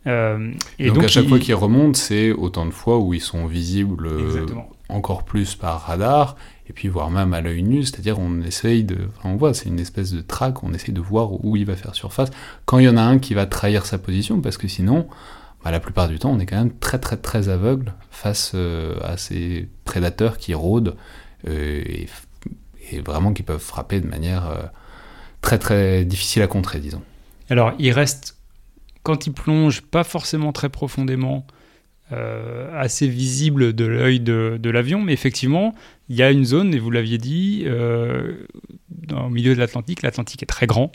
Euh, 0.07 0.53
et 0.79 0.91
donc, 0.91 1.05
à 1.05 1.09
chaque 1.09 1.29
fois 1.29 1.39
qu'ils 1.39 1.55
remontent, 1.55 1.99
c'est 1.99 2.33
autant 2.33 2.67
de 2.67 2.73
fois 2.73 2.99
où 2.99 3.15
ils 3.15 3.21
sont 3.21 3.47
visibles 3.47 4.07
euh, 4.07 4.47
encore 4.89 5.25
plus 5.25 5.55
par 5.55 5.83
radar, 5.83 6.37
et 6.69 6.73
puis 6.73 6.89
voire 6.89 7.11
même 7.11 7.35
à 7.35 7.41
l'œil 7.41 7.63
nu, 7.63 7.85
c'est-à-dire 7.85 8.19
on 8.19 8.43
essaye 8.43 8.85
de... 8.85 8.99
on 9.25 9.37
voit, 9.37 9.55
c'est 9.55 9.69
une 9.69 9.79
espèce 9.79 10.13
de 10.13 10.21
track, 10.21 10.65
on 10.65 10.73
essaye 10.73 10.95
de 10.95 11.01
voir 11.01 11.45
où 11.45 11.57
il 11.57 11.65
va 11.65 11.77
faire 11.77 11.95
surface, 11.95 12.31
quand 12.65 12.79
il 12.79 12.87
y 12.87 12.89
en 12.89 12.97
a 12.97 13.03
un 13.03 13.19
qui 13.19 13.35
va 13.35 13.47
trahir 13.47 13.87
sa 13.87 13.99
position, 13.99 14.41
parce 14.41 14.57
que 14.57 14.69
sinon, 14.69 15.07
bah, 15.65 15.71
la 15.71 15.81
plupart 15.81 16.09
du 16.09 16.19
temps, 16.19 16.31
on 16.31 16.39
est 16.39 16.47
quand 16.47 16.57
même 16.57 16.77
très 16.79 16.99
très 16.99 17.17
très 17.17 17.49
aveugle 17.49 17.95
face 18.11 18.53
euh, 18.55 18.99
à 19.03 19.17
ces 19.17 19.69
prédateurs 19.85 20.39
qui 20.39 20.55
rôdent, 20.55 20.97
et, 21.47 22.07
et, 22.91 23.01
vraiment 23.01 23.33
qui 23.33 23.43
peuvent 23.43 23.59
frapper 23.61 24.01
de 24.01 24.07
manière 24.07 24.71
très 25.41 25.59
très 25.59 26.05
difficile 26.05 26.43
à 26.43 26.47
contrer, 26.47 26.79
disons. 26.79 27.03
Alors, 27.51 27.73
il 27.79 27.91
reste 27.91 28.37
quand 29.03 29.27
il 29.27 29.33
plonge 29.33 29.83
pas 29.83 30.05
forcément 30.05 30.53
très 30.53 30.69
profondément, 30.69 31.47
euh, 32.11 32.69
assez 32.79 33.07
visible 33.07 33.73
de 33.73 33.87
l'œil 33.87 34.21
de, 34.21 34.71
l'avion, 34.71 35.01
mais 35.01 35.13
effectivement, 35.13 35.75
il 36.11 36.17
y 36.17 36.23
a 36.23 36.31
une 36.31 36.45
zone, 36.45 36.75
et 36.75 36.79
vous 36.79 36.91
l'aviez 36.91 37.17
dit, 37.17 37.63
euh, 37.65 38.35
au 39.13 39.31
milieu 39.31 39.55
de 39.55 39.59
l'Atlantique, 39.59 40.03
l'Atlantique 40.03 40.43
est 40.43 40.47
très 40.47 40.67
grand, 40.67 40.93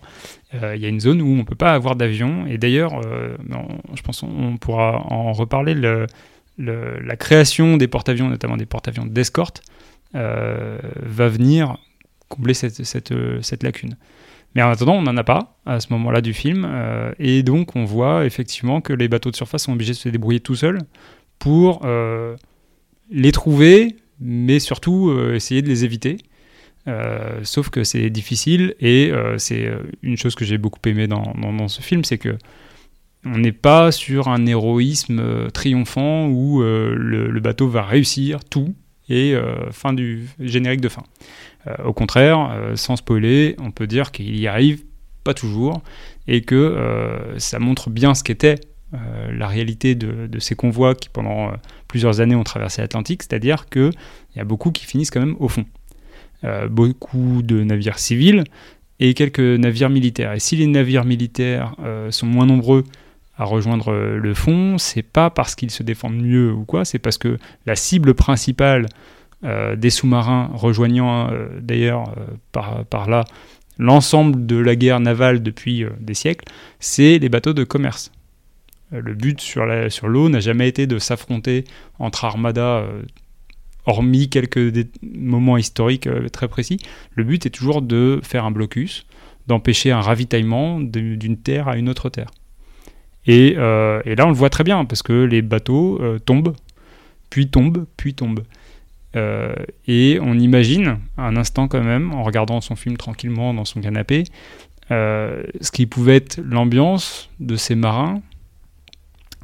euh, 0.53 0.75
il 0.75 0.81
y 0.81 0.85
a 0.85 0.89
une 0.89 0.99
zone 0.99 1.21
où 1.21 1.27
on 1.27 1.37
ne 1.37 1.43
peut 1.43 1.55
pas 1.55 1.73
avoir 1.73 1.95
d'avion, 1.95 2.45
et 2.45 2.59
d'ailleurs, 2.59 3.01
je 3.01 4.01
pense 4.03 4.21
qu'on 4.21 4.57
pourra 4.57 5.05
en 5.09 5.31
reparler, 5.31 5.73
la 6.57 7.15
création 7.15 7.77
des 7.77 7.87
porte-avions, 7.87 8.29
notamment 8.29 8.57
des 8.57 8.67
porte-avions 8.67 9.05
d'escorte, 9.05 9.63
va 10.13 11.29
venir 11.29 11.77
combler 12.27 12.53
cette, 12.53 12.83
cette 12.83 13.63
lacune. 13.63 13.95
Mais 14.55 14.63
en 14.63 14.69
attendant, 14.69 14.95
on 14.95 15.03
n'en 15.03 15.17
a 15.17 15.23
pas 15.23 15.57
à 15.65 15.79
ce 15.79 15.93
moment-là 15.93 16.21
du 16.21 16.33
film. 16.33 16.65
Euh, 16.67 17.11
et 17.19 17.43
donc, 17.43 17.75
on 17.75 17.85
voit 17.85 18.25
effectivement 18.25 18.81
que 18.81 18.93
les 18.93 19.07
bateaux 19.07 19.31
de 19.31 19.35
surface 19.35 19.63
sont 19.63 19.73
obligés 19.73 19.91
de 19.93 19.97
se 19.97 20.09
débrouiller 20.09 20.39
tout 20.39 20.55
seuls 20.55 20.81
pour 21.37 21.81
euh, 21.85 22.35
les 23.11 23.31
trouver, 23.31 23.97
mais 24.19 24.59
surtout 24.59 25.09
euh, 25.09 25.35
essayer 25.35 25.61
de 25.61 25.67
les 25.67 25.85
éviter. 25.85 26.17
sauf 27.43 27.69
que 27.69 27.83
c'est 27.83 28.09
difficile 28.09 28.73
et 28.79 29.11
c'est 29.37 29.69
une 30.01 30.15
chose 30.15 30.35
que 30.35 30.45
j'ai 30.45 30.57
beaucoup 30.57 30.79
aimé 30.85 31.05
dans, 31.07 31.67
ce 31.67 31.81
film, 31.81 32.05
c'est 32.05 32.17
que 32.17 32.37
on 33.25 33.37
n'est 33.37 33.51
pas 33.51 33.91
sur 33.91 34.29
un 34.29 34.45
héroïsme 34.45 35.51
triomphant 35.51 36.29
où 36.29 36.61
le, 36.61 37.39
bateau 37.41 37.67
va 37.67 37.83
réussir 37.83 38.45
tout 38.45 38.73
et 39.09 39.35
fin 39.71 39.91
du 39.91 40.29
générique 40.39 40.79
de 40.79 40.87
fin. 40.87 41.03
Euh, 41.67 41.85
au 41.85 41.93
contraire, 41.93 42.51
euh, 42.51 42.75
sans 42.75 42.95
spoiler, 42.95 43.55
on 43.59 43.71
peut 43.71 43.87
dire 43.87 44.11
qu'il 44.11 44.37
y 44.37 44.47
arrive 44.47 44.83
pas 45.23 45.33
toujours 45.33 45.81
et 46.27 46.41
que 46.41 46.55
euh, 46.55 47.37
ça 47.39 47.59
montre 47.59 47.89
bien 47.89 48.15
ce 48.15 48.23
qu'était 48.23 48.55
la 49.29 49.47
réalité 49.47 49.95
de, 49.95 50.39
ces 50.39 50.55
convois 50.55 50.95
qui 50.95 51.09
pendant 51.09 51.51
plusieurs 51.89 52.21
années 52.21 52.35
ont 52.35 52.45
traversé 52.45 52.81
l'Atlantique, 52.81 53.21
c'est-à-dire 53.21 53.65
qu'il 53.65 53.91
y 54.37 54.39
a 54.39 54.45
beaucoup 54.45 54.71
qui 54.71 54.85
finissent 54.85 55.11
quand 55.11 55.19
même 55.19 55.35
au 55.39 55.49
fond. 55.49 55.65
beaucoup 56.69 57.41
de 57.43 57.63
navires 57.63 57.99
civils 57.99 58.45
et 59.01 59.13
quelques 59.13 59.41
navires 59.41 59.89
militaires. 59.89 60.31
Et 60.31 60.39
si 60.39 60.55
les 60.55 60.67
navires 60.67 61.03
militaires 61.03 61.75
sont 62.11 62.27
moins 62.27 62.45
nombreux 62.45 62.85
à 63.35 63.43
rejoindre 63.43 63.91
le 63.91 64.33
fond, 64.33 64.77
c'est 64.77 65.03
pas 65.03 65.29
parce 65.29 65.55
qu'ils 65.55 65.71
se 65.71 65.83
défendent 65.83 66.21
mieux 66.21 66.53
ou 66.53 66.63
quoi, 66.63 66.85
c'est 66.85 66.97
parce 66.97 67.17
que 67.17 67.37
la 67.65 67.75
cible 67.75 68.13
principale 68.13 68.87
des 69.43 69.91
sous-marins 69.91 70.49
rejoignant 70.53 71.29
euh, 71.31 71.47
d'ailleurs 71.61 72.13
euh, 72.17 72.83
par, 72.89 73.07
là 73.07 73.23
l'ensemble 73.77 74.47
de 74.47 74.55
la 74.57 74.75
guerre 74.75 74.99
navale 74.99 75.43
depuis 75.43 75.85
des 75.99 76.15
siècles, 76.15 76.45
c'est 76.79 77.19
les 77.19 77.29
bateaux 77.29 77.53
de 77.53 77.63
commerce. 77.63 78.11
le 78.91 79.13
but 79.13 79.39
sur 79.39 79.67
l'eau 79.67 79.89
sur 79.89 80.09
n'a 80.09 80.39
jamais 80.39 80.67
été 80.67 80.87
de 80.87 80.97
s'affronter 80.97 81.63
entre 81.99 82.25
armadas, 82.25 82.87
hormis 83.85 84.29
quelques 84.29 84.87
moments 85.03 85.57
historiques 85.57 86.09
très 86.31 86.47
précis. 86.47 86.79
Le 87.13 87.23
but 87.23 87.45
est 87.45 87.51
toujours 87.51 87.83
de 87.83 88.19
faire 88.23 88.45
un 88.45 88.51
blocus, 88.51 89.05
d'empêcher 89.45 89.91
un 89.91 90.01
ravitaillement 90.01 90.79
d'une 90.79 91.37
terre 91.37 91.67
à 91.67 91.77
une 91.77 91.87
autre 91.87 92.09
terre. 92.09 92.31
Et, 93.27 93.49
et, 93.49 94.15
là, 94.15 94.25
on 94.25 94.29
le 94.29 94.35
voit 94.35 94.49
très 94.49 94.63
bien, 94.63 94.85
parce 94.85 95.03
que 95.03 95.13
les 95.13 95.43
bateaux 95.43 96.01
tombent, 96.25 96.55
puis 97.29 97.47
tombent, 97.47 97.85
puis 97.95 98.15
tombent. 98.15 98.41
Euh, 99.17 99.53
et 99.87 100.19
on 100.21 100.37
imagine 100.37 100.99
un 101.17 101.35
instant 101.35 101.67
quand 101.67 101.83
même, 101.83 102.13
en 102.13 102.23
regardant 102.23 102.61
son 102.61 102.75
film 102.75 102.97
tranquillement 102.97 103.53
dans 103.53 103.65
son 103.65 103.81
canapé, 103.81 104.25
ce 104.89 105.71
qui 105.71 105.85
pouvait 105.85 106.15
être 106.15 106.39
l'ambiance 106.41 107.29
de 107.41 107.57
ces 107.57 107.75
marins, 107.75 108.21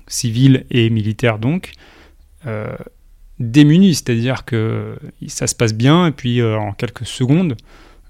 civils 0.07 0.65
et 0.71 0.89
militaires 0.89 1.37
donc, 1.37 1.73
démunis, 3.39 3.95
c'est-à-dire 3.95 4.45
que 4.45 4.97
ça 5.27 5.47
se 5.47 5.55
passe 5.55 5.73
bien 5.73 6.07
et 6.07 6.11
puis 6.11 6.41
en 6.41 6.71
quelques 6.71 7.05
secondes, 7.05 7.57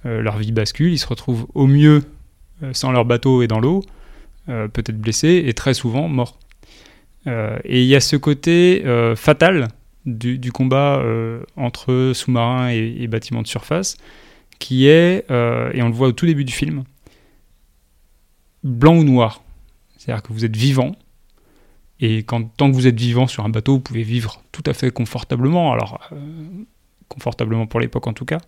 leur 0.03 0.37
vie 0.37 0.51
bascule, 0.51 0.91
ils 0.93 0.99
se 0.99 1.07
retrouvent 1.07 1.47
au 1.55 1.65
mieux 1.65 2.03
sans 2.71 2.91
leur 2.91 3.03
bateau 3.03 3.41
et 3.41 3.47
dans 3.47 3.59
l'eau, 3.59 3.83
peut-être 4.45 5.01
blessés 5.01 5.43
et 5.47 5.53
très 5.55 5.73
souvent 5.73 6.07
morts. 6.07 6.37
et 7.25 7.81
il 7.81 7.87
y 7.87 7.95
a 7.95 7.99
ce 7.99 8.15
côté 8.15 8.83
fatal 9.15 9.69
du, 10.05 10.51
combat 10.51 10.97
euh, 10.97 11.43
entre 11.55 12.11
sous-marins 12.13 12.69
et, 12.69 13.07
bâtiments 13.07 13.41
de 13.41 13.47
surface, 13.47 13.97
qui 14.59 14.87
est, 14.87 15.29
euh, 15.31 15.71
et 15.73 15.81
on 15.81 15.87
le 15.87 15.93
voit 15.93 16.07
au 16.07 16.11
tout 16.11 16.25
début 16.25 16.45
du 16.45 16.53
film, 16.53 16.83
blanc 18.63 18.95
ou 18.95 19.03
noir. 19.03 19.43
C'est-à-dire 19.97 20.23
que 20.23 20.33
vous 20.33 20.45
êtes 20.45 20.55
vivant, 20.55 20.93
et 21.99 22.23
quand, 22.23 22.43
tant 22.57 22.69
que 22.69 22.75
vous 22.75 22.87
êtes 22.87 22.99
vivant 22.99 23.27
sur 23.27 23.45
un 23.45 23.49
bateau, 23.49 23.73
vous 23.73 23.79
pouvez 23.79 24.03
vivre 24.03 24.43
tout 24.51 24.63
à 24.65 24.73
fait 24.73 24.91
confortablement, 24.91 25.71
alors 25.71 25.99
euh, 26.11 26.17
confortablement 27.07 27.67
pour 27.67 27.79
l'époque 27.79 28.07
en 28.07 28.13
tout 28.13 28.25
cas, 28.25 28.39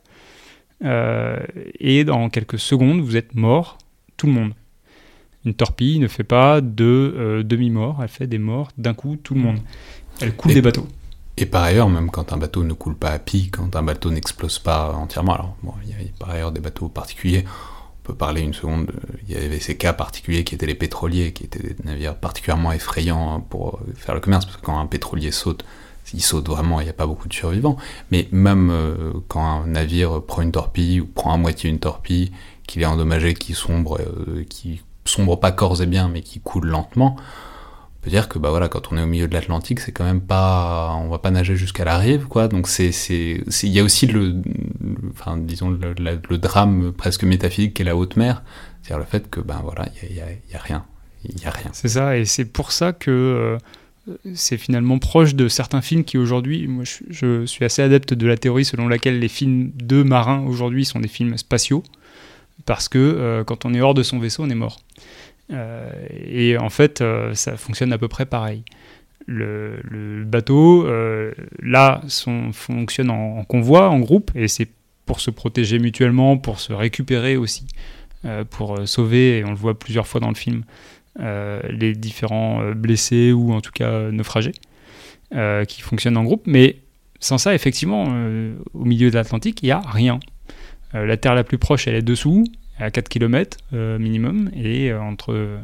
et 1.80 2.04
dans 2.04 2.30
quelques 2.30 2.60
secondes, 2.60 3.00
vous 3.00 3.16
êtes 3.16 3.34
mort, 3.34 3.78
tout 4.18 4.28
le 4.28 4.34
monde. 4.34 4.54
Une 5.46 5.54
torpille 5.54 6.00
ne 6.00 6.08
fait 6.10 6.26
pas 6.26 6.60
de 6.60 7.44
demi-mort, 7.48 8.00
elle 8.04 8.10
fait 8.10 8.28
des 8.28 8.40
morts 8.40 8.72
d'un 8.78 8.94
coup, 8.94 9.16
tout 9.16 9.36
le 9.36 9.40
monde. 9.40 9.60
Elle 10.20 10.36
coule 10.36 10.54
des 10.54 10.62
bateaux. 10.62 10.88
Et 11.38 11.46
par 11.46 11.64
ailleurs, 11.64 11.90
même 11.90 12.12
quand 12.12 12.32
un 12.32 12.38
bateau 12.38 12.64
ne 12.64 12.74
coule 12.74 12.96
pas 12.96 13.10
à 13.10 13.20
pic, 13.20 13.58
quand 13.58 13.76
un 13.76 13.84
bateau 13.84 14.10
n'explose 14.10 14.60
pas 14.60 14.94
entièrement, 14.94 15.34
alors 15.34 15.56
bon, 15.64 15.74
il 15.84 15.90
y 15.90 15.94
a 15.94 15.98
par 16.18 16.30
ailleurs 16.30 16.52
des 16.52 16.62
bateaux 16.62 16.88
particuliers, 16.88 17.44
on 17.48 18.08
peut 18.08 18.16
parler 18.16 18.42
une 18.42 18.54
seconde, 18.54 18.92
il 19.28 19.34
y 19.34 19.38
avait 19.38 19.60
ces 19.60 19.76
cas 19.76 19.92
particuliers 19.92 20.44
qui 20.46 20.56
étaient 20.56 20.66
les 20.66 20.76
pétroliers, 20.76 21.34
qui 21.34 21.44
étaient 21.44 21.74
des 21.74 21.76
navires 21.84 22.16
particulièrement 22.16 22.72
effrayants 22.72 23.42
pour 23.42 23.80
faire 23.96 24.16
le 24.16 24.22
commerce, 24.22 24.46
parce 24.46 24.58
que 24.58 24.66
quand 24.66 24.80
un 24.80 24.86
pétrolier 24.86 25.32
saute, 25.32 25.66
il 26.14 26.22
saute 26.22 26.48
vraiment, 26.48 26.80
il 26.80 26.84
n'y 26.84 26.90
a 26.90 26.94
pas 26.94 27.08
beaucoup 27.08 27.28
de 27.28 27.34
survivants. 27.34 27.78
Mais 28.12 28.30
même 28.32 28.70
euh, 28.72 29.14
quand 29.28 29.44
un 29.44 29.68
navire 29.68 30.22
prend 30.22 30.42
une 30.42 30.52
torpille, 30.52 31.02
ou 31.02 31.06
prend 31.08 31.34
à 31.34 31.38
moitié 31.38 31.70
une 31.70 31.80
torpille, 31.80 32.32
qu'il 32.68 32.82
est 32.82 32.86
endommagé, 32.86 33.34
qui 33.34 33.54
sombre, 33.54 34.00
euh, 34.00 34.44
qui 34.50 34.82
sombre 35.04 35.40
pas 35.40 35.52
corps 35.52 35.82
et 35.82 35.86
bien, 35.86 36.08
mais 36.08 36.22
qui 36.22 36.40
coule 36.40 36.68
lentement, 36.68 37.18
dire 38.10 38.30
que 38.30 38.40
bah 38.40 38.50
voilà, 38.50 38.68
quand 38.70 38.92
on 38.92 38.98
est 38.98 39.02
au 39.02 39.08
milieu 39.08 39.28
de 39.28 39.34
l'Atlantique, 39.34 39.80
c'est 39.80 39.92
quand 39.92 40.04
même 40.04 40.22
pas, 40.22 40.94
on 40.96 41.10
va 41.10 41.20
pas 41.20 41.32
nager 41.32 41.56
jusqu'à 41.56 41.86
la 41.86 41.98
rive, 41.98 42.26
quoi. 42.28 42.48
Donc 42.48 42.68
c'est, 42.68 42.92
c'est, 42.92 43.42
il 43.64 43.70
y 43.70 43.80
a 43.80 43.84
aussi 43.84 44.08
le, 44.08 44.36
enfin 45.12 45.38
disons 45.38 45.70
le, 45.70 46.38
drame 46.38 46.94
presque 46.94 47.24
métaphysique 47.24 47.74
qu'est 47.74 47.84
la 47.84 47.96
haute 47.96 48.16
mer, 48.16 48.44
c'est-à-dire 48.82 49.00
le 49.00 49.06
fait 49.06 49.30
que 49.30 49.40
ben 49.40 49.60
voilà, 49.64 49.88
il 50.04 50.16
y 50.16 50.22
a, 50.22 50.60
rien, 50.60 50.86
il 51.24 51.42
y 51.42 51.46
a 51.46 51.52
rien. 51.52 51.70
C'est 51.74 51.90
ça, 51.90 52.18
et 52.18 52.26
c'est 52.26 52.46
pour 52.46 52.72
ça 52.72 52.94
que 52.94 53.12
euh, 53.12 53.58
c'est 54.34 54.58
finalement 54.58 55.00
proche 55.00 55.36
de 55.36 55.48
certains 55.48 55.82
films 55.82 56.04
qui 56.04 56.18
aujourd'hui, 56.18 56.68
moi 56.68 56.84
je, 57.10 57.46
suis 57.46 57.66
assez 57.66 57.82
adepte 57.82 58.14
de 58.14 58.28
la 58.28 58.38
théorie 58.38 58.66
selon 58.66 58.88
laquelle 58.88 59.20
les 59.20 59.30
films 59.30 59.72
de 59.76 60.04
marins 60.04 60.44
aujourd'hui 60.46 60.86
sont 60.86 61.00
des 61.00 61.08
films 61.08 61.38
spatiaux, 61.38 61.84
parce 62.66 62.88
que 62.88 63.00
euh, 63.00 63.44
quand 63.44 63.66
on 63.66 63.74
est 63.74 63.82
hors 63.82 63.94
de 63.94 64.04
son 64.04 64.20
vaisseau, 64.20 64.44
on 64.44 64.50
est 64.50 64.56
mort. 64.56 64.80
Euh, 65.52 65.90
et 66.10 66.58
en 66.58 66.70
fait, 66.70 67.02
euh, 67.02 67.34
ça 67.34 67.58
fonctionne 67.58 67.94
à 67.94 67.98
peu 67.98 68.08
près 68.08 68.26
pareil. 68.26 68.64
Le, 69.28 70.24
bateau, 70.26 70.86
euh, 70.86 71.34
là, 71.60 72.02
fonctionne 72.54 73.10
en, 73.10 73.44
convoi, 73.44 73.90
en 73.90 74.00
groupe, 74.00 74.32
et 74.36 74.48
c'est 74.48 74.70
pour 75.06 75.20
se 75.20 75.32
protéger 75.32 75.80
mutuellement, 75.80 76.38
pour 76.38 76.60
se 76.60 76.74
récupérer 76.74 77.38
aussi, 77.38 77.68
pour 78.50 78.88
sauver, 78.88 79.40
et 79.40 79.46
on 79.46 79.50
le 79.50 79.56
voit 79.56 79.78
plusieurs 79.78 80.08
fois 80.08 80.20
dans 80.20 80.30
le 80.30 80.36
film, 80.36 80.64
les 81.20 81.94
différents 81.94 82.72
blessés 82.72 83.32
ou 83.32 83.54
en 83.54 83.62
tout 83.62 83.72
cas 83.72 84.12
naufragés, 84.12 84.54
qui 85.68 85.82
fonctionnent 85.82 86.18
en 86.18 86.24
groupe. 86.24 86.44
Mais 86.46 86.78
sans 87.20 87.38
ça, 87.38 87.54
effectivement, 87.54 88.04
au 88.74 88.86
milieu 88.86 89.10
de 89.10 89.16
l'Atlantique, 89.16 89.62
il 89.62 89.66
n'y 89.66 89.72
a 89.72 89.80
rien. 89.80 90.20
la 90.94 91.18
terre 91.18 91.36
la 91.36 91.44
plus 91.44 91.60
proche, 91.60 91.88
elle 91.88 91.96
est 91.96 92.02
dessous, 92.02 92.46
à 92.80 92.92
4 92.92 93.10
km 93.10 93.58
euh, 93.74 93.98
minimum, 93.98 94.50
et 94.56 94.92
euh, 94.92 95.02
entre 95.02 95.60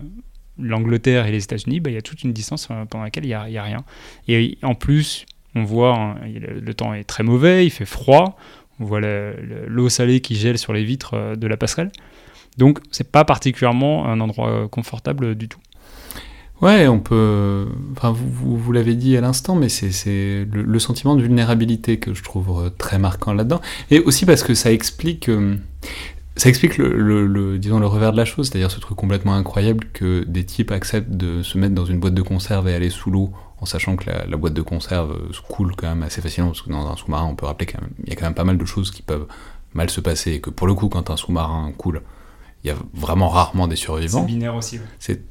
l'Angleterre 0.57 1.25
et 1.25 1.31
les 1.31 1.43
États-Unis, 1.43 1.79
bah, 1.79 1.89
il 1.89 1.93
y 1.93 1.97
a 1.97 2.01
toute 2.01 2.23
une 2.23 2.33
distance 2.33 2.67
euh, 2.71 2.85
pendant 2.85 3.03
laquelle 3.03 3.25
il 3.25 3.27
n'y 3.27 3.33
a, 3.33 3.63
rien. 3.63 3.83
Et 4.27 4.57
en 4.63 4.75
plus, 4.75 5.25
on 5.55 5.63
voit, 5.63 5.95
hein, 5.95 6.15
le, 6.25 6.73
temps 6.73 6.93
est 6.93 7.03
très 7.03 7.23
mauvais, 7.23 7.65
il 7.65 7.69
fait 7.69 7.85
froid, 7.85 8.37
on 8.79 8.85
voit 8.85 9.01
l'eau 9.01 9.89
salée 9.89 10.21
qui 10.21 10.35
gèle 10.35 10.57
sur 10.57 10.73
les 10.73 10.83
vitres 10.83 11.35
de 11.35 11.47
la 11.47 11.57
passerelle. 11.57 11.91
Donc, 12.57 12.79
c'est 12.91 13.11
pas 13.11 13.25
particulièrement 13.25 14.07
un 14.07 14.19
endroit 14.21 14.67
confortable 14.69 15.35
du 15.35 15.47
tout. 15.47 15.59
Ouais, 16.61 16.87
on 16.87 16.99
peut. 16.99 17.67
Enfin, 17.95 18.11
vous, 18.11 18.57
vous, 18.57 18.71
l'avez 18.71 18.95
dit 18.95 19.17
à 19.17 19.21
l'instant, 19.21 19.55
mais 19.55 19.69
c'est 19.69 20.45
le, 20.51 20.61
le, 20.63 20.79
sentiment 20.79 21.15
de 21.15 21.21
vulnérabilité 21.21 21.97
que 21.97 22.13
je 22.13 22.23
trouve 22.23 22.71
très 22.77 22.99
marquant 22.99 23.33
là-dedans. 23.33 23.61
Et 23.89 23.99
aussi 23.99 24.25
parce 24.25 24.43
que 24.43 24.53
ça 24.53 24.71
explique 24.71 25.29
ça 26.37 26.49
explique 26.49 26.77
le, 26.77 27.57
disons, 27.57 27.79
le 27.79 27.87
revers 27.87 28.11
de 28.13 28.17
la 28.17 28.25
chose, 28.25 28.49
c'est-à-dire 28.49 28.71
ce 28.71 28.79
truc 28.79 28.97
complètement 28.97 29.35
incroyable 29.35 29.85
que 29.93 30.23
des 30.23 30.45
types 30.45 30.71
acceptent 30.71 31.11
de 31.11 31.43
se 31.43 31.57
mettre 31.57 31.75
dans 31.75 31.85
une 31.85 31.99
boîte 31.99 32.13
de 32.13 32.21
conserve 32.21 32.67
et 32.69 32.73
aller 32.73 32.89
sous 32.89 33.11
l'eau 33.11 33.31
en 33.59 33.65
sachant 33.65 33.95
que 33.95 34.09
la, 34.09 34.37
boîte 34.37 34.53
de 34.53 34.61
conserve 34.61 35.11
euh, 35.11 35.33
se 35.33 35.41
coule 35.41 35.75
quand 35.75 35.87
même 35.87 36.01
assez 36.01 36.21
facilement, 36.21 36.49
parce 36.49 36.63
que 36.63 36.71
dans 36.71 36.89
un 36.89 36.95
sous-marin, 36.95 37.25
on 37.25 37.35
peut 37.35 37.45
rappeler 37.45 37.67
qu'il 37.67 37.79
y 38.07 38.11
a 38.11 38.15
quand 38.15 38.25
même 38.25 38.33
pas 38.33 38.43
mal 38.43 38.57
de 38.57 38.65
choses 38.65 38.89
qui 38.89 39.03
peuvent 39.03 39.27
mal 39.73 39.89
se 39.89 40.01
passer, 40.01 40.31
et 40.31 40.41
que 40.41 40.49
pour 40.49 40.65
le 40.65 40.73
coup, 40.73 40.89
quand 40.89 41.11
un 41.11 41.17
sous-marin 41.17 41.71
coule, 41.77 42.01
il 42.63 42.67
y 42.67 42.71
a 42.71 42.75
vraiment 42.93 43.29
rarement 43.29 43.67
des 43.67 43.75
survivants. 43.75 44.21
C'est 44.21 44.33
binaire 44.33 44.55
aussi. 44.55 44.79
C'est 44.97 45.21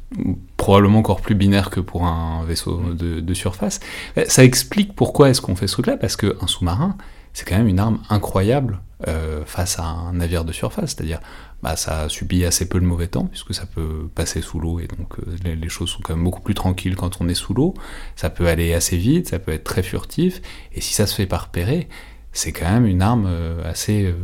probablement 0.57 1.00
encore 1.00 1.21
plus 1.21 1.35
binaire 1.35 1.71
que 1.71 1.80
pour 1.80 2.04
un 2.04 2.45
vaisseau 2.45 2.80
de, 2.92 3.21
de 3.21 3.35
surface. 3.35 3.80
Ça 4.26 4.45
explique 4.45 4.95
pourquoi 4.95 5.30
est-ce 5.30 5.40
qu'on 5.40 5.57
fait 5.57 5.66
ce 5.66 5.73
truc-là, 5.73 5.97
parce 5.97 6.16
qu'un 6.16 6.47
sous-marin, 6.47 6.97
c'est 7.33 7.49
quand 7.49 7.57
même 7.57 7.69
une 7.69 7.79
arme 7.79 8.01
incroyable 8.09 8.81
euh, 9.09 9.45
face 9.47 9.79
à 9.79 9.85
un 9.85 10.13
navire 10.13 10.45
de 10.45 10.53
surface, 10.53 10.91
c'est-à-dire 10.91 11.21
bah, 11.63 11.75
ça 11.75 12.11
subit 12.11 12.45
assez 12.45 12.69
peu 12.69 12.79
le 12.79 12.85
mauvais 12.85 13.07
temps, 13.07 13.25
puisque 13.25 13.55
ça 13.55 13.65
peut 13.65 14.09
passer 14.15 14.43
sous 14.43 14.61
l'eau, 14.61 14.79
et 14.79 14.89
donc 14.89 15.19
euh, 15.19 15.55
les, 15.55 15.69
choses 15.71 15.89
sont 15.89 16.01
quand 16.03 16.15
même 16.15 16.23
beaucoup 16.25 16.43
plus 16.43 16.53
tranquilles 16.53 16.97
quand 16.97 17.19
on 17.19 17.29
est 17.29 17.35
sous 17.35 17.55
l'eau, 17.55 17.73
ça 18.15 18.29
peut 18.29 18.47
aller 18.47 18.75
assez 18.75 18.99
vite, 18.99 19.31
ça 19.31 19.39
peut 19.39 19.53
être 19.53 19.65
très 19.65 19.83
furtif, 19.83 20.43
et 20.75 20.83
si 20.83 20.93
ça 20.93 21.07
se 21.07 21.15
fait 21.15 21.25
pas 21.25 21.39
repérer, 21.39 21.89
c'est 22.33 22.53
quand 22.53 22.71
même 22.71 22.85
une 22.85 23.01
arme 23.01 23.25
euh, 23.27 23.69
assez 23.71 24.15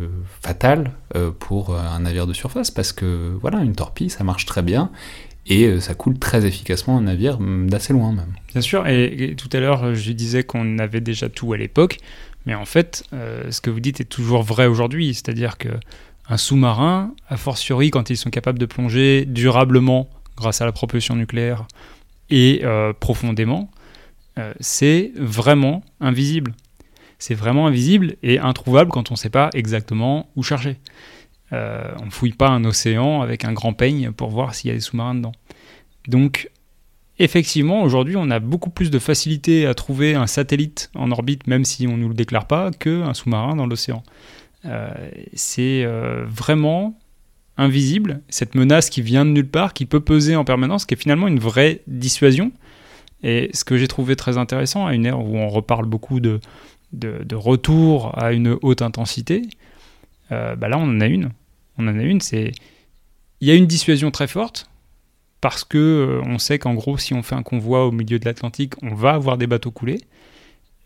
fatale 0.42 0.92
pour 1.38 1.74
un 1.74 2.00
navire 2.00 2.26
de 2.26 2.34
surface, 2.34 2.70
parce 2.70 2.92
que 2.92 3.34
voilà, 3.40 3.60
une 3.60 3.74
torpille, 3.74 4.10
ça 4.10 4.24
marche 4.24 4.44
très 4.44 4.62
bien, 4.62 4.90
et 5.46 5.80
ça 5.80 5.94
coule 5.94 6.18
très 6.18 6.44
efficacement 6.44 6.98
un 6.98 7.02
navire 7.02 7.38
d'assez 7.40 7.94
loin 7.94 8.12
même. 8.12 8.34
Bien 8.52 8.60
sûr, 8.60 8.86
et 8.86 9.34
tout 9.38 9.48
à 9.54 9.60
l'heure 9.60 9.94
je 9.94 10.12
disais 10.12 10.42
qu'on 10.42 10.78
avait 10.78 11.00
déjà 11.00 11.30
tout 11.30 11.54
à 11.54 11.56
l'époque, 11.56 11.98
mais 12.46 12.54
en 12.54 12.64
fait, 12.64 13.04
euh, 13.12 13.50
ce 13.50 13.60
que 13.60 13.70
vous 13.70 13.80
dites 13.80 14.00
est 14.00 14.04
toujours 14.04 14.42
vrai 14.42 14.66
aujourd'hui, 14.66 15.12
c'est-à-dire 15.12 15.58
que 15.58 15.68
un 16.28 16.36
sous-marin, 16.36 17.14
a 17.28 17.36
fortiori 17.36 17.90
quand 17.90 18.10
ils 18.10 18.16
sont 18.16 18.30
capables 18.30 18.58
de 18.58 18.66
plonger 18.66 19.24
durablement 19.26 20.08
grâce 20.36 20.60
à 20.60 20.64
la 20.64 20.72
propulsion 20.72 21.14
nucléaire 21.14 21.66
et 22.30 22.62
euh, 22.64 22.92
profondément, 22.92 23.70
euh, 24.38 24.52
c'est 24.58 25.12
vraiment 25.16 25.84
invisible. 26.00 26.54
C'est 27.18 27.34
vraiment 27.34 27.66
invisible 27.66 28.16
et 28.22 28.38
introuvable 28.38 28.90
quand 28.90 29.10
on 29.10 29.14
ne 29.14 29.18
sait 29.18 29.30
pas 29.30 29.50
exactement 29.54 30.28
où 30.36 30.42
chercher. 30.42 30.78
on 31.52 32.04
ne 32.04 32.10
fouille 32.10 32.32
pas 32.32 32.48
un 32.48 32.64
océan 32.64 33.22
avec 33.22 33.44
un 33.44 33.52
grand 33.52 33.72
peigne 33.72 34.10
pour 34.10 34.30
voir 34.30 34.54
s'il 34.54 34.68
y 34.68 34.70
a 34.72 34.74
des 34.74 34.80
sous-marins 34.80 35.14
dedans. 35.14 35.32
Donc 36.08 36.50
effectivement, 37.18 37.82
aujourd'hui, 37.82 38.16
on 38.16 38.30
a 38.30 38.38
beaucoup 38.38 38.70
plus 38.70 38.90
de 38.90 38.98
facilité 38.98 39.66
à 39.66 39.74
trouver 39.74 40.14
un 40.14 40.26
satellite 40.26 40.90
en 40.94 41.10
orbite, 41.10 41.46
même 41.46 41.64
si 41.64 41.86
on 41.86 41.96
ne 41.96 42.02
nous 42.02 42.08
le 42.08 42.14
déclare 42.14 42.46
pas, 42.46 42.70
qu'un 42.70 43.14
sous-marin 43.14 43.56
dans 43.56 43.66
l'océan. 43.66 44.02
Euh, 44.64 44.90
c'est 45.34 45.84
euh, 45.84 46.24
vraiment 46.26 46.98
invisible, 47.56 48.20
cette 48.28 48.54
menace 48.54 48.90
qui 48.90 49.02
vient 49.02 49.24
de 49.24 49.30
nulle 49.30 49.48
part, 49.48 49.72
qui 49.72 49.86
peut 49.86 50.00
peser 50.00 50.36
en 50.36 50.44
permanence, 50.44 50.84
qui 50.84 50.94
est 50.94 50.98
finalement 51.00 51.28
une 51.28 51.38
vraie 51.38 51.80
dissuasion. 51.86 52.52
Et 53.22 53.50
ce 53.54 53.64
que 53.64 53.78
j'ai 53.78 53.88
trouvé 53.88 54.14
très 54.14 54.36
intéressant, 54.36 54.86
à 54.86 54.94
une 54.94 55.06
ère 55.06 55.18
où 55.18 55.36
on 55.36 55.48
reparle 55.48 55.86
beaucoup 55.86 56.20
de, 56.20 56.40
de, 56.92 57.34
retour 57.34 58.16
à 58.18 58.32
une 58.32 58.58
haute 58.60 58.82
intensité, 58.82 59.42
euh, 60.32 60.54
bah 60.54 60.68
là 60.68 60.76
on 60.78 60.84
en 60.84 61.00
a 61.00 61.06
une. 61.06 61.30
On 61.78 61.88
en 61.88 61.98
a 61.98 62.02
une, 62.02 62.20
c'est... 62.20 62.52
Il 63.40 63.48
y 63.48 63.50
a 63.50 63.54
une 63.54 63.66
dissuasion 63.66 64.10
très 64.10 64.26
forte, 64.26 64.68
parce 65.46 65.62
que 65.62 65.78
euh, 65.78 66.22
on 66.26 66.40
sait 66.40 66.58
qu'en 66.58 66.74
gros, 66.74 66.98
si 66.98 67.14
on 67.14 67.22
fait 67.22 67.36
un 67.36 67.44
convoi 67.44 67.86
au 67.86 67.92
milieu 67.92 68.18
de 68.18 68.24
l'Atlantique, 68.24 68.72
on 68.82 68.96
va 68.96 69.12
avoir 69.12 69.38
des 69.38 69.46
bateaux 69.46 69.70
coulés. 69.70 70.00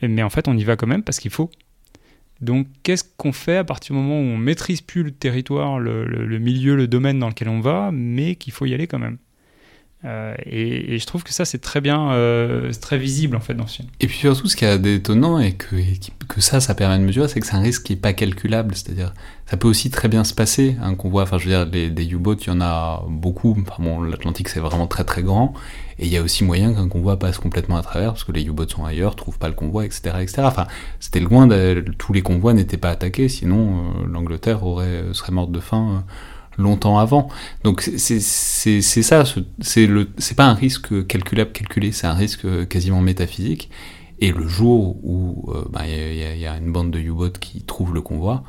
Mais 0.03 0.23
en 0.23 0.29
fait, 0.29 0.49
on 0.49 0.55
y 0.55 0.65
va 0.65 0.77
quand 0.77 0.87
même 0.87 1.03
parce 1.03 1.19
qu'il 1.19 1.31
faut. 1.31 1.51
Donc, 2.43 2.67
qu'est-ce 2.83 3.05
qu'on 3.17 3.33
fait 3.33 3.57
à 3.57 3.65
partir 3.65 3.97
du 3.97 4.03
moment 4.03 4.21
où 4.21 4.23
on 4.23 4.37
maîtrise 4.37 4.83
plus 4.83 5.03
le 5.03 5.13
territoire, 5.13 5.81
le, 5.81 6.39
milieu, 6.39 6.77
le 6.77 6.89
domaine 6.89 7.19
dans 7.19 7.29
lequel 7.29 7.49
on 7.49 7.61
va, 7.61 7.89
mais 7.91 8.35
qu'il 8.35 8.53
faut 8.53 8.67
y 8.67 8.75
aller 8.75 8.87
quand 8.87 8.99
même? 8.99 9.17
Euh, 10.07 10.35
et, 10.47 10.99
je 10.99 11.07
trouve 11.07 11.25
que 11.25 11.33
ça, 11.33 11.45
c'est 11.45 11.59
très 11.59 11.83
bien, 11.83 12.13
euh, 12.13 12.73
très 12.81 12.97
visible 12.97 13.37
en 13.37 13.41
fait 13.41 13.53
dans 13.53 13.67
ce 13.67 13.77
film. 13.77 13.89
Et 14.01 14.07
puis 14.07 14.17
surtout, 14.17 14.49
ce 14.49 14.57
qui 14.57 14.65
est 14.65 14.79
d'étonnant 14.79 15.39
et 15.39 15.53
que, 15.53 15.77
que 16.27 16.41
ça, 16.41 16.61
ça 16.61 16.75
permet 16.75 16.99
de 16.99 17.05
mesurer, 17.05 17.29
c'est 17.29 17.41
que 17.41 17.47
c'est 17.47 17.57
un 17.57 17.61
risque 17.61 17.83
qui 17.83 17.93
n'est 17.93 18.01
pas 18.01 18.15
calculable. 18.15 18.75
C'est-à-dire, 18.75 19.13
ça 19.47 19.59
peut 19.59 19.69
aussi 19.69 19.91
très 19.91 20.09
bien 20.09 20.25
se 20.25 20.33
passer, 20.33 20.77
un 20.81 20.95
convoi. 20.95 21.25
Enfin, 21.25 21.37
je 21.37 21.49
veux 21.49 21.51
dire, 21.51 21.67
des 21.91 22.13
U-boats, 22.13 22.37
il 22.41 22.47
y 22.47 22.51
en 22.51 22.63
a 22.63 23.05
beaucoup. 23.09 23.55
Enfin, 23.61 23.83
bon, 23.83 24.01
l'Atlantique, 24.01 24.49
c'est 24.49 24.61
vraiment 24.61 24.87
très 24.87 25.05
très 25.05 25.23
grand. 25.23 25.53
Et 25.99 26.07
il 26.07 26.13
y 26.13 26.17
a 26.17 26.23
aussi 26.23 26.45
moyen 26.45 26.73
qu'un 26.73 26.89
convoi 26.89 27.19
passe 27.19 27.37
complètement 27.37 27.77
à 27.77 27.83
travers, 27.83 28.13
parce 28.13 28.25
que 28.25 28.33
les 28.33 28.43
U-boats 28.45 28.69
sont 28.69 28.87
ailleurs, 28.87 29.17
trouvent 29.17 29.39
pas 29.39 29.49
le 29.49 29.55
convoi, 29.55 29.85
etc. 29.85 30.15
etc. 30.21 30.43
Enfin, 30.45 30.67
c'était 30.99 31.21
loin 31.21 31.47
de. 31.47 31.85
Tous 31.99 32.15
les 32.15 32.23
convois 32.23 32.55
n'étaient 32.55 32.79
pas 32.79 32.91
attaqués, 32.91 33.29
sinon 33.29 33.69
euh, 33.69 34.07
l'Angleterre 34.09 34.61
serait 35.13 35.33
morte 35.33 35.53
de 35.53 35.61
faim 35.61 36.05
longtemps 36.59 36.99
avant. 36.99 37.29
Donc 37.65 37.83
c'est 37.97 38.21
ça, 38.21 39.25
c'est 39.61 40.37
pas 40.37 40.47
un 40.47 40.55
risque 40.55 41.07
calculable, 41.07 41.53
calculé, 41.53 41.93
c'est 41.93 42.07
un 42.07 42.15
risque 42.15 42.69
quasiment 42.69 43.01
métaphysique. 43.01 43.71
Et 44.23 44.33
le 44.33 44.47
jour 44.47 44.97
où 45.03 45.47
il 45.49 45.57
euh, 45.57 45.65
bah, 45.71 45.87
y, 45.87 46.41
y, 46.41 46.47
a 46.47 46.57
une 46.59 46.73
bande 46.73 46.91
de 46.91 46.99
U-boats 46.99 47.31
qui 47.41 47.63
trouve 47.63 47.95
le 47.95 48.03
convoi, 48.03 48.45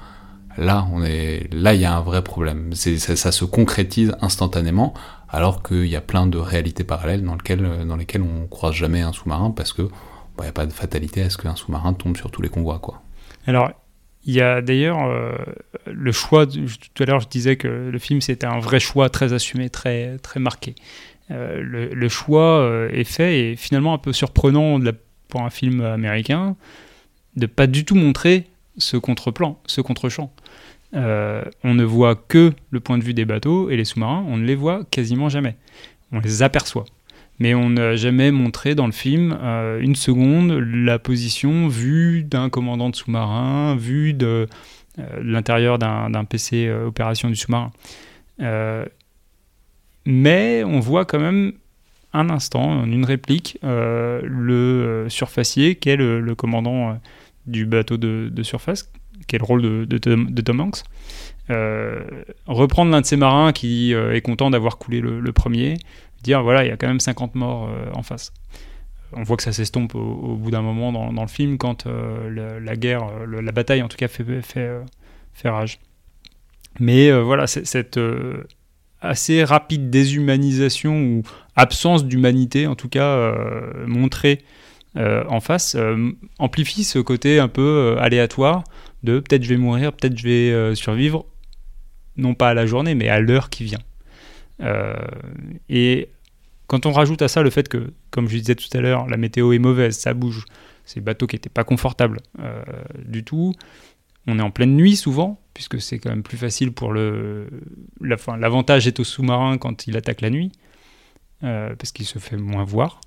là 0.57 0.85
on 0.91 1.01
est, 1.01 1.47
là 1.53 1.73
il 1.73 1.79
y 1.79 1.85
a 1.85 1.95
un 1.95 2.01
vrai 2.01 2.23
problème. 2.23 2.73
Ça, 2.73 3.15
ça, 3.15 3.31
se 3.31 3.45
concrétise 3.45 4.13
instantanément, 4.21 4.93
alors 5.29 5.63
qu'il 5.63 5.87
y 5.87 5.95
a 5.95 6.01
plein 6.01 6.27
de 6.27 6.37
réalités 6.37 6.83
parallèles 6.83 7.23
dans 7.23 7.35
lesquelles, 7.35 7.85
dans 7.87 7.95
lesquelles 7.95 8.23
on 8.23 8.47
croise 8.47 8.75
jamais 8.75 9.01
un 9.01 9.13
sous-marin 9.13 9.51
parce 9.51 9.71
que 9.71 9.89
il 10.41 10.45
n'y 10.45 10.49
a 10.49 10.53
pas 10.53 10.65
de 10.65 10.73
fatalité 10.73 11.21
à 11.21 11.29
ce 11.29 11.37
qu'un 11.37 11.55
sous-marin 11.55 11.93
tombe 11.93 12.17
sur 12.17 12.31
tous 12.31 12.41
les 12.41 12.49
convois, 12.49 12.79
quoi. 12.79 13.01
Il 14.25 14.33
y 14.33 14.41
a 14.41 14.61
d'ailleurs 14.61 15.03
euh, 15.03 15.33
le 15.91 16.11
choix, 16.11 16.45
tout 16.45 17.03
à 17.03 17.05
l'heure 17.05 17.19
je 17.19 17.27
disais 17.27 17.55
que 17.55 17.67
le 17.67 17.99
film 17.99 18.21
c'était 18.21 18.45
un 18.45 18.59
vrai 18.59 18.79
choix 18.79 19.09
très 19.09 19.33
assumé, 19.33 19.69
très, 19.69 20.17
très 20.19 20.39
marqué. 20.39 20.75
Euh, 21.31 21.61
le, 21.61 22.09
choix 22.09 22.59
euh, 22.59 22.89
est 22.91 23.05
fait 23.05 23.39
et 23.39 23.55
finalement 23.55 23.93
un 23.93 23.97
peu 23.97 24.11
surprenant 24.11 24.79
pour 25.29 25.41
un 25.41 25.49
film 25.49 25.81
américain 25.81 26.55
de 27.37 27.45
pas 27.45 27.67
du 27.67 27.85
tout 27.85 27.95
montrer 27.95 28.47
ce 28.77 28.97
contre-plan, 28.97 29.59
ce 29.65 29.81
contre-champ. 29.81 30.31
on 30.93 31.73
ne 31.73 31.83
voit 31.83 32.15
que 32.15 32.51
le 32.69 32.79
point 32.79 32.97
de 32.97 33.03
vue 33.03 33.13
des 33.13 33.25
bateaux 33.25 33.69
et 33.69 33.77
les 33.77 33.85
sous-marins, 33.85 34.25
on 34.27 34.37
ne 34.37 34.45
les 34.45 34.55
voit 34.55 34.83
quasiment 34.91 35.29
jamais. 35.29 35.55
On 36.11 36.19
les 36.19 36.43
aperçoit 36.43 36.85
mais 37.41 37.55
on 37.55 37.71
n'a 37.71 37.95
jamais 37.95 38.31
montré 38.31 38.75
dans 38.75 38.85
le 38.85 38.91
film 38.91 39.35
euh, 39.41 39.79
une 39.81 39.95
seconde 39.95 40.51
la 40.51 40.99
position 40.99 41.67
vue 41.67 42.23
d'un 42.23 42.49
commandant 42.49 42.91
de 42.91 42.95
sous-marin, 42.95 43.75
vue 43.75 44.13
de, 44.13 44.47
euh, 44.99 45.23
l'intérieur 45.23 45.79
d'un 45.79 46.25
PC 46.25 46.67
euh, 46.67 46.85
opération 46.85 47.29
du 47.29 47.35
sous-marin. 47.35 47.71
mais 50.05 50.63
on 50.63 50.79
voit 50.79 51.05
quand 51.05 51.19
même 51.19 51.53
un 52.13 52.29
instant, 52.29 52.83
une 52.83 53.05
réplique, 53.05 53.57
le 53.63 55.05
surfacier, 55.07 55.75
qui 55.75 55.89
est 55.89 55.95
le, 55.95 56.35
commandant 56.35 56.99
du 57.47 57.65
bateau 57.65 57.97
de, 57.97 58.43
surface, 58.43 58.91
qui 59.27 59.35
est 59.35 59.39
le 59.39 59.45
rôle 59.45 59.87
de 59.87 60.41
Tom 60.41 60.59
Hanks, 60.59 60.83
reprendre 62.47 62.91
l'un 62.91 62.99
de 62.99 63.05
ses 63.05 63.15
marins 63.15 63.53
qui 63.53 63.93
est 63.93 64.21
content 64.21 64.49
d'avoir 64.49 64.77
coulé 64.77 64.99
le, 64.99 65.31
premier, 65.31 65.77
dire 66.21 66.43
voilà, 66.43 66.63
il 66.63 66.69
y 66.69 66.71
a 66.71 66.77
quand 66.77 66.87
même 66.87 66.99
50 66.99 67.35
morts 67.35 67.69
euh, 67.69 67.91
en 67.93 68.03
face. 68.03 68.33
On 69.13 69.23
voit 69.23 69.35
que 69.35 69.43
ça 69.43 69.51
s'estompe 69.51 69.93
au, 69.95 70.35
bout 70.35 70.51
d'un 70.51 70.61
moment 70.61 70.93
dans, 70.93 71.21
le 71.21 71.27
film 71.27 71.57
quand 71.57 71.85
euh, 71.85 72.59
la, 72.61 72.75
guerre, 72.77 73.03
euh, 73.03 73.41
la 73.41 73.51
bataille 73.51 73.81
en 73.81 73.89
tout 73.89 73.97
cas 73.97 74.07
fait, 74.07 74.23
fait, 74.41 75.49
rage. 75.49 75.79
Mais 76.79 77.11
voilà, 77.11 77.47
cette 77.47 77.99
assez 79.01 79.43
rapide 79.43 79.89
déshumanisation 79.89 80.95
ou 81.01 81.23
absence 81.57 82.05
d'humanité, 82.05 82.67
en 82.67 82.75
tout 82.75 82.87
cas 82.87 83.33
montrée 83.85 84.45
en 84.95 85.41
face, 85.41 85.75
amplifie 86.39 86.85
ce 86.85 86.99
côté 86.99 87.39
un 87.39 87.49
peu 87.49 87.97
aléatoire 87.99 88.63
de 89.03 89.19
peut-être 89.19 89.43
je 89.43 89.49
vais 89.49 89.57
mourir, 89.57 89.91
peut-être 89.91 90.17
je 90.17 90.23
vais 90.23 90.75
survivre, 90.75 91.25
non 92.15 92.35
pas 92.35 92.47
à 92.47 92.53
la 92.53 92.65
journée, 92.65 92.95
mais 92.95 93.09
à 93.09 93.19
l'heure 93.19 93.49
qui 93.49 93.65
vient. 93.65 93.81
Et 95.67 96.07
quand 96.71 96.85
on 96.85 96.93
rajoute 96.93 97.21
à 97.21 97.27
ça 97.27 97.43
le 97.43 97.49
fait 97.49 97.67
que, 97.67 97.91
comme 98.11 98.29
je 98.29 98.37
disais 98.37 98.55
tout 98.55 98.69
à 98.71 98.79
l'heure, 98.79 99.05
la 99.07 99.17
météo 99.17 99.51
est 99.51 99.59
mauvaise, 99.59 99.97
ça 99.97 100.13
bouge, 100.13 100.45
ces 100.85 101.01
bateaux 101.01 101.27
qui 101.27 101.35
n'étaient 101.35 101.49
pas 101.49 101.65
confortables 101.65 102.21
euh, 102.39 102.63
du 103.03 103.25
tout, 103.25 103.51
on 104.25 104.39
est 104.39 104.41
en 104.41 104.51
pleine 104.51 104.73
nuit 104.73 104.95
souvent, 104.95 105.41
puisque 105.53 105.81
c'est 105.81 105.99
quand 105.99 106.11
même 106.11 106.23
plus 106.23 106.37
facile 106.37 106.71
pour 106.71 106.93
le. 106.93 107.49
L'avantage 107.99 108.87
est 108.87 109.01
au 109.01 109.03
sous-marin 109.03 109.57
quand 109.57 109.85
il 109.85 109.97
attaque 109.97 110.21
la 110.21 110.29
nuit, 110.29 110.53
euh, 111.43 111.75
parce 111.75 111.91
qu'il 111.91 112.05
se 112.05 112.19
fait 112.19 112.37
moins 112.37 112.63
voir. 112.63 113.01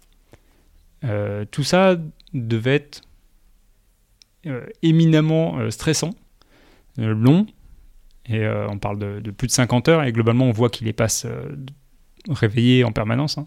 tout 1.51 1.65
ça 1.65 1.97
devait 2.35 2.75
être 2.75 3.01
éminemment 4.83 5.71
stressant, 5.71 6.11
long, 6.99 7.47
et 8.27 8.45
euh, 8.45 8.67
on 8.69 8.79
parle 8.79 8.99
de, 8.99 9.31
plus 9.31 9.49
de 9.49 9.53
50 9.53 9.89
heures, 9.89 10.03
et 10.03 10.13
globalement, 10.13 10.47
on 10.47 10.53
voit 10.53 10.71
qu'il 10.71 10.87
les 10.87 10.93
passe 10.93 11.27
euh, 11.27 11.55
réveillé 12.29 12.85
en 12.85 12.93
permanence. 12.93 13.39
Hein. 13.39 13.47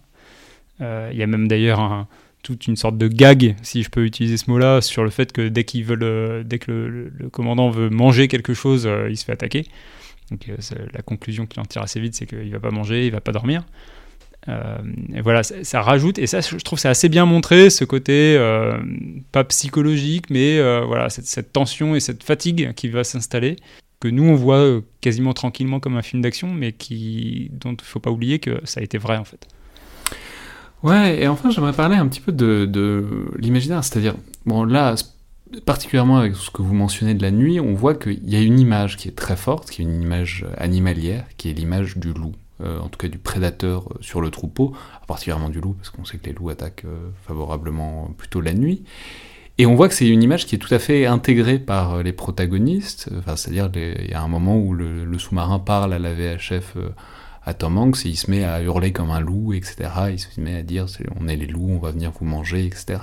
Euh, 0.81 1.09
il 1.11 1.17
y 1.17 1.23
a 1.23 1.27
même 1.27 1.47
d'ailleurs 1.47 2.07
toute 2.43 2.67
une 2.67 2.75
sorte 2.75 2.97
de 2.97 3.07
gag, 3.07 3.55
si 3.61 3.83
je 3.83 3.89
peux 3.89 4.05
utiliser 4.05 4.37
ce 4.37 4.49
mot-là, 4.49 4.81
sur 4.81 5.03
le 5.03 5.09
fait 5.09 5.31
que 5.31 5.47
dès, 5.47 5.63
qu'ils 5.63 5.83
veulent, 5.83 6.43
dès 6.45 6.59
que 6.59 6.71
le, 6.71 7.29
commandant 7.29 7.69
veut 7.69 7.89
manger 7.89 8.27
quelque 8.27 8.53
chose, 8.53 8.87
il 9.09 9.17
se 9.17 9.25
fait 9.25 9.33
attaquer. 9.33 9.65
Donc 10.31 10.47
la 10.93 11.01
conclusion 11.01 11.45
qu'il 11.45 11.59
en 11.61 11.65
tire 11.65 11.81
assez 11.81 11.99
vite, 11.99 12.15
c'est 12.15 12.25
qu'il 12.25 12.51
va 12.51 12.59
pas 12.59 12.71
manger, 12.71 13.07
il 13.07 13.11
va 13.11 13.21
pas 13.21 13.31
dormir. 13.31 13.63
et 14.47 15.21
voilà, 15.21 15.43
ça, 15.43 15.81
rajoute, 15.81 16.19
et 16.19 16.27
ça, 16.27 16.39
je 16.41 16.55
trouve, 16.57 16.79
c'est 16.79 16.87
assez 16.87 17.09
bien 17.09 17.25
montré, 17.25 17.69
ce 17.69 17.83
côté 17.83 18.37
pas 19.31 19.43
psychologique, 19.43 20.29
mais 20.29 20.61
voilà, 20.85 21.09
cette, 21.09 21.51
tension 21.51 21.95
et 21.95 21.99
cette 21.99 22.23
fatigue 22.23 22.71
qui 22.73 22.87
va 22.87 23.03
s'installer 23.03 23.57
que 23.99 24.07
nous 24.07 24.23
on 24.23 24.35
voit 24.35 24.57
euh, 24.57 24.81
quasiment 25.01 25.33
tranquillement 25.33 25.79
comme 25.79 25.97
un 25.97 26.01
film 26.01 26.21
d'action, 26.21 26.53
mais 26.53 26.71
qui 26.71 27.49
dont 27.53 27.73
il 27.73 27.83
faut 27.85 27.99
pas 27.99 28.11
oublier 28.11 28.39
que 28.39 28.59
ça 28.63 28.79
a 28.79 28.83
été 28.83 28.97
vrai 28.97 29.17
en 29.17 29.23
fait. 29.23 29.47
Ouais, 30.83 31.21
et 31.21 31.27
enfin 31.27 31.49
j'aimerais 31.49 31.73
parler 31.73 31.95
un 31.95 32.07
petit 32.07 32.21
peu 32.21 32.31
de, 32.31 33.31
l'imaginaire, 33.37 33.83
c'est-à-dire, 33.83 34.15
bon 34.45 34.63
là, 34.63 34.95
particulièrement 35.65 36.17
avec 36.17 36.35
ce 36.35 36.51
que 36.51 36.61
vous 36.61 36.75
mentionnez 36.75 37.15
de 37.15 37.23
la 37.23 37.31
nuit, 37.31 37.59
on 37.59 37.73
voit 37.73 37.95
qu'il 37.95 38.29
y 38.29 38.35
a 38.35 38.41
une 38.41 38.59
image 38.59 38.95
qui 38.95 39.07
est 39.07 39.15
très 39.15 39.35
forte, 39.35 39.71
qui 39.71 39.81
est 39.81 39.85
une 39.85 40.01
image 40.01 40.45
animalière, 40.57 41.25
qui 41.37 41.49
est 41.49 41.53
l'image 41.53 41.97
du 41.97 42.13
loup, 42.13 42.33
euh, 42.61 42.79
en 42.79 42.89
tout 42.89 42.99
cas 42.99 43.07
du 43.07 43.17
prédateur 43.17 43.91
euh, 43.91 43.97
sur 44.01 44.21
le 44.21 44.29
troupeau, 44.29 44.73
particulièrement 45.07 45.49
du 45.49 45.59
loup, 45.59 45.73
parce 45.73 45.89
qu'on 45.89 46.05
sait 46.05 46.19
que 46.19 46.27
les 46.27 46.33
loups 46.33 46.49
attaquent 46.49 46.85
favorablement 47.25 48.13
plutôt 48.15 48.41
la 48.41 48.53
nuit. 48.53 48.83
Et 49.57 49.65
on 49.65 49.75
voit 49.75 49.89
que 49.89 49.95
c'est 49.95 50.07
une 50.07 50.21
image 50.21 50.45
qui 50.45 50.55
est 50.55 50.59
tout 50.59 50.73
à 50.73 50.79
fait 50.79 51.05
intégrée 51.05 51.57
par 51.57 51.95
euh, 51.95 52.03
les 52.03 52.13
protagonistes. 52.13 53.09
Enfin, 53.17 53.35
c'est-à-dire, 53.35 53.69
il 53.75 54.09
y 54.09 54.13
a 54.13 54.21
un 54.21 54.27
moment 54.27 54.57
où 54.57 54.73
le, 54.73 55.17
sous-marin 55.17 55.59
parle 55.59 55.93
à 55.93 55.99
la 55.99 56.13
VHF 56.13 56.73
euh, 56.77 56.89
à 57.43 57.53
Tom 57.53 57.77
Hanks 57.77 58.05
et 58.05 58.09
il 58.09 58.17
se 58.17 58.29
met 58.29 58.43
à 58.43 58.61
hurler 58.61 58.91
comme 58.91 59.09
un 59.09 59.19
loup, 59.19 59.53
etc. 59.53 59.89
Il 60.11 60.19
se 60.19 60.39
met 60.39 60.57
à 60.57 60.61
dire 60.61 60.85
on 61.19 61.27
est 61.27 61.35
les 61.35 61.47
loups, 61.47 61.71
on 61.71 61.79
va 61.79 61.91
venir 61.91 62.11
vous 62.19 62.25
manger, 62.25 62.65
etc. 62.65 62.99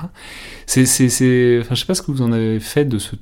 C'est, 0.66 0.86
c'est, 0.86 1.08
c'est... 1.08 1.58
Enfin, 1.60 1.74
je 1.74 1.80
sais 1.80 1.86
pas 1.86 1.94
ce 1.94 2.02
que 2.02 2.12
vous 2.12 2.22
en 2.22 2.30
avez 2.30 2.60
fait 2.60 2.84
de 2.84 2.98
ce 2.98 3.16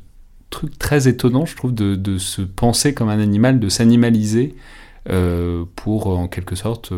truc 0.51 0.79
très 0.79 1.09
étonnant, 1.09 1.47
je 1.47 1.57
trouve, 1.57 1.73
de, 1.75 1.95
de 1.95 2.19
se 2.19 2.43
penser 2.43 2.93
comme 2.93 3.09
un 3.09 3.21
animal, 3.21 3.61
de 3.61 3.69
s'animaliser 3.71 4.55
euh, 5.09 5.65
pour, 5.75 6.07
en 6.09 6.29
quelque 6.29 6.55
sorte, 6.55 6.93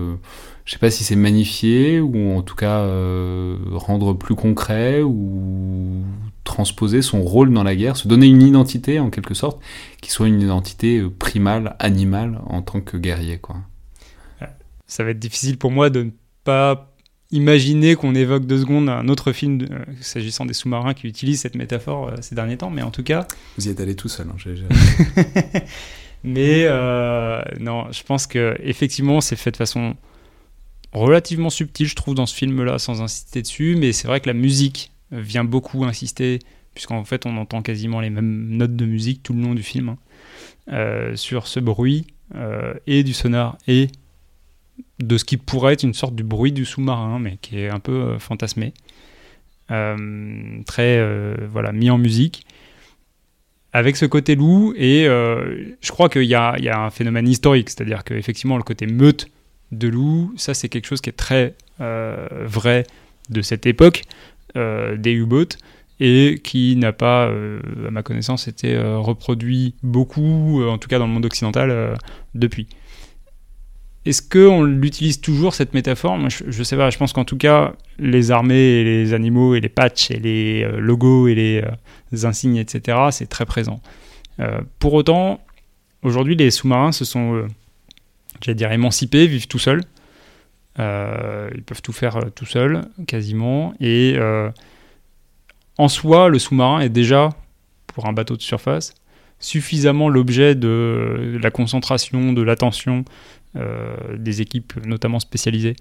je 0.64 0.72
sais 0.72 0.78
pas 0.78 0.90
si 0.90 1.04
c'est 1.04 1.16
magnifier 1.16 2.00
ou 2.00 2.36
en 2.36 2.42
tout 2.42 2.54
cas 2.54 2.80
euh, 2.80 3.58
rendre 3.72 4.14
plus 4.14 4.34
concret 4.34 5.02
ou 5.02 6.02
transposer 6.44 7.02
son 7.02 7.22
rôle 7.22 7.52
dans 7.52 7.62
la 7.62 7.76
guerre, 7.76 7.96
se 7.96 8.08
donner 8.08 8.26
une 8.26 8.42
identité 8.42 8.98
en 8.98 9.10
quelque 9.10 9.34
sorte 9.34 9.60
qui 10.00 10.10
soit 10.10 10.26
une 10.26 10.40
identité 10.40 10.98
euh, 10.98 11.10
primale, 11.10 11.76
animale 11.78 12.40
en 12.46 12.62
tant 12.62 12.80
que 12.80 12.96
guerrier 12.96 13.38
quoi. 13.38 13.56
Ça 14.86 15.02
va 15.02 15.10
être 15.10 15.18
difficile 15.18 15.56
pour 15.58 15.70
moi 15.70 15.90
de 15.90 16.04
ne 16.04 16.10
pas 16.44 16.94
imaginer 17.30 17.96
qu'on 17.96 18.14
évoque 18.14 18.46
deux 18.46 18.58
secondes 18.58 18.88
un 18.88 19.08
autre 19.08 19.32
film 19.32 19.66
euh, 19.70 19.84
s'agissant 20.00 20.46
des 20.46 20.54
sous-marins 20.54 20.94
qui 20.94 21.06
utilisent 21.06 21.40
cette 21.40 21.56
métaphore 21.56 22.12
ces 22.20 22.34
derniers 22.34 22.56
temps, 22.56 22.70
mais 22.70 22.82
en 22.82 22.90
tout 22.90 23.02
cas. 23.02 23.26
Vous 23.58 23.66
y 23.66 23.70
êtes 23.70 23.80
allé 23.80 23.96
tout 23.96 24.08
seul. 24.08 24.28
Hein, 24.28 24.54
mais 26.24 26.68
non, 27.60 27.90
je 27.92 28.02
pense 28.02 28.26
que 28.26 28.56
effectivement 28.62 29.20
c'est 29.20 29.36
fait 29.36 29.50
de 29.50 29.56
façon 29.56 29.96
relativement 30.94 31.50
subtil, 31.50 31.86
je 31.86 31.94
trouve, 31.94 32.14
dans 32.14 32.26
ce 32.26 32.34
film-là, 32.34 32.78
sans 32.78 33.02
insister 33.02 33.42
dessus, 33.42 33.76
mais 33.76 33.92
c'est 33.92 34.06
vrai 34.06 34.20
que 34.20 34.28
la 34.28 34.34
musique 34.34 34.92
vient 35.10 35.44
beaucoup 35.44 35.84
insister, 35.84 36.38
puisqu'en 36.74 37.04
fait, 37.04 37.26
on 37.26 37.36
entend 37.36 37.62
quasiment 37.62 38.00
les 38.00 38.10
mêmes 38.10 38.48
notes 38.50 38.76
de 38.76 38.86
musique 38.86 39.22
tout 39.22 39.32
le 39.32 39.42
long 39.42 39.54
du 39.54 39.62
film, 39.62 39.90
hein, 39.90 39.98
euh, 40.72 41.16
sur 41.16 41.46
ce 41.46 41.60
bruit, 41.60 42.06
euh, 42.36 42.74
et 42.86 43.02
du 43.02 43.12
sonar, 43.12 43.58
et 43.66 43.88
de 45.00 45.18
ce 45.18 45.24
qui 45.24 45.36
pourrait 45.36 45.74
être 45.74 45.82
une 45.82 45.94
sorte 45.94 46.14
du 46.14 46.22
bruit 46.22 46.52
du 46.52 46.64
sous-marin, 46.64 47.18
mais 47.18 47.38
qui 47.42 47.58
est 47.58 47.70
un 47.70 47.80
peu 47.80 47.92
euh, 47.92 48.18
fantasmé. 48.18 48.72
très 49.68 51.02
voilà 51.50 51.72
mis 51.72 51.90
en 51.90 51.98
musique 51.98 52.46
avec 53.72 53.96
ce 53.96 54.04
côté 54.04 54.34
loup 54.36 54.74
et 54.76 55.06
je 55.06 55.90
crois 55.90 56.08
qu'il 56.10 56.24
y, 56.24 56.34
a 56.34 56.78
un 56.78 56.90
phénomène 56.90 57.26
historique 57.26 57.70
c'est 57.70 57.80
à 57.80 57.84
dire 57.84 58.04
qu'effectivement 58.04 58.58
le 58.58 58.62
côté 58.62 58.86
meute 58.86 59.26
de 59.78 59.88
loups. 59.88 60.32
Ça, 60.36 60.54
c'est 60.54 60.68
quelque 60.68 60.86
chose 60.86 61.00
qui 61.00 61.10
est 61.10 61.14
très 61.14 61.54
vrai 61.78 62.86
de 63.30 63.42
cette 63.42 63.66
époque 63.66 64.02
des 64.54 65.12
U-boats 65.12 65.56
et 66.00 66.40
qui 66.42 66.76
n'a 66.76 66.92
pas, 66.92 67.26
à 67.26 67.90
ma 67.90 68.02
connaissance, 68.02 68.48
été 68.48 68.78
reproduit 68.78 69.74
beaucoup, 69.82 70.62
en 70.62 70.78
tout 70.78 70.88
cas 70.88 70.98
dans 70.98 71.06
le 71.06 71.12
monde 71.12 71.26
occidental, 71.26 71.96
depuis. 72.34 72.68
Est-ce 74.06 74.20
qu'on 74.20 74.64
l'utilise 74.64 75.20
toujours 75.20 75.54
cette 75.54 75.72
métaphore? 75.72 76.18
Je, 76.28 76.44
ne 76.58 76.64
sais 76.64 76.76
pas. 76.76 76.90
Je 76.90 76.98
pense 76.98 77.14
qu'en 77.14 77.24
tout 77.24 77.38
cas, 77.38 77.72
les 77.98 78.30
armées 78.30 78.54
et 78.54 78.84
les 78.84 79.14
animaux 79.14 79.54
et 79.54 79.60
les 79.60 79.70
patchs 79.70 80.10
et 80.10 80.18
les 80.18 80.62
euh, 80.62 80.78
logos 80.78 81.28
et 81.28 81.34
les, 81.34 81.62
euh, 81.62 82.26
insignes, 82.26 82.56
etc., 82.56 82.98
c'est 83.10 83.28
très 83.28 83.46
présent. 83.46 83.80
Euh, 84.40 84.60
pour 84.78 84.92
autant, 84.92 85.40
aujourd'hui, 86.02 86.36
les 86.36 86.50
sous-marins 86.50 86.92
se 86.92 87.06
sont, 87.06 87.46
j'allais 88.40 88.54
dire, 88.54 88.72
émancipés, 88.72 89.26
vivent 89.26 89.48
tout 89.48 89.58
seuls. 89.58 89.82
ils 90.78 91.62
peuvent 91.64 91.82
tout 91.82 91.92
faire 91.92 92.20
tout 92.34 92.46
seuls, 92.46 92.82
quasiment. 93.06 93.74
Et 93.80 94.16
en 95.78 95.88
soi, 95.88 96.28
le 96.28 96.38
sous-marin 96.38 96.80
est 96.80 96.88
déjà, 96.88 97.30
pour 97.86 98.06
un 98.06 98.12
bateau 98.12 98.36
de 98.36 98.42
surface, 98.42 98.94
suffisamment 99.38 100.08
l'objet 100.08 100.54
de 100.54 101.38
la 101.42 101.50
concentration, 101.50 102.32
de 102.32 102.42
l'attention, 102.42 103.04
euh, 103.56 103.96
des 104.16 104.40
équipes 104.40 104.74
notamment 104.86 105.20
spécialisées 105.20 105.76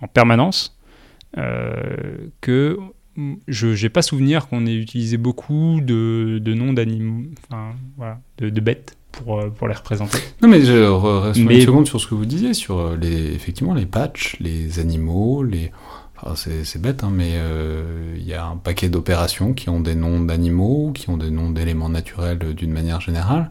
en 0.00 0.06
permanence, 0.06 0.78
euh, 1.36 2.28
que 2.40 2.78
je 3.48 3.82
n'ai 3.82 3.88
pas 3.88 4.02
souvenir 4.02 4.48
qu'on 4.48 4.64
ait 4.66 4.74
utilisé 4.74 5.16
beaucoup 5.16 5.80
de, 5.82 6.40
noms 6.46 6.72
d'animaux, 6.72 7.24
enfin, 7.50 7.74
voilà, 7.96 8.20
de, 8.38 8.60
bêtes 8.60 8.96
pour, 9.12 9.40
euh, 9.40 9.50
pour 9.50 9.68
les 9.68 9.74
représenter. 9.74 10.18
Non, 10.42 10.48
mais 10.48 10.62
je 10.62 10.72
reste 10.72 11.38
une 11.38 11.60
seconde 11.60 11.86
sur 11.86 12.00
ce 12.00 12.06
que 12.06 12.14
vous 12.14 12.26
disiez, 12.26 12.54
sur 12.54 12.96
les, 12.96 13.32
effectivement 13.32 13.74
les 13.74 13.86
patchs, 13.86 14.36
les 14.40 14.78
animaux, 14.78 15.42
les. 15.42 15.70
c'est 16.34 16.80
bête, 16.80 17.04
hein, 17.04 17.10
mais 17.12 17.32
il 18.16 18.26
y 18.26 18.34
a 18.34 18.44
un 18.44 18.56
paquet 18.56 18.88
d'opérations 18.88 19.52
qui 19.52 19.68
ont 19.68 19.80
des 19.80 19.94
noms 19.94 20.20
d'animaux, 20.20 20.92
qui 20.94 21.10
ont 21.10 21.16
des 21.16 21.30
noms 21.30 21.50
d'éléments 21.50 21.88
naturels 21.88 22.38
d'une 22.38 22.72
manière 22.72 23.00
générale 23.00 23.50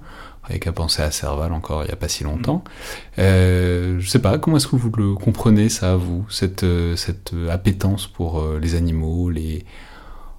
avec 0.49 0.67
à 0.67 0.71
penser 0.71 1.01
à 1.01 1.11
Serval 1.11 1.53
encore 1.53 1.83
il 1.83 1.87
n'y 1.87 1.93
a 1.93 1.95
pas 1.95 2.07
si 2.07 2.23
longtemps. 2.23 2.63
Euh, 3.19 3.97
je 3.99 4.09
sais 4.09 4.19
pas, 4.19 4.37
comment 4.37 4.57
est-ce 4.57 4.67
que 4.67 4.75
vous 4.75 4.91
le 4.97 5.13
comprenez 5.13 5.69
ça, 5.69 5.95
vous, 5.95 6.25
cette, 6.29 6.63
euh, 6.63 6.95
cette 6.95 7.33
appétence 7.49 8.07
pour 8.07 8.39
euh, 8.39 8.59
les 8.59 8.75
animaux, 8.75 9.29
les... 9.29 9.65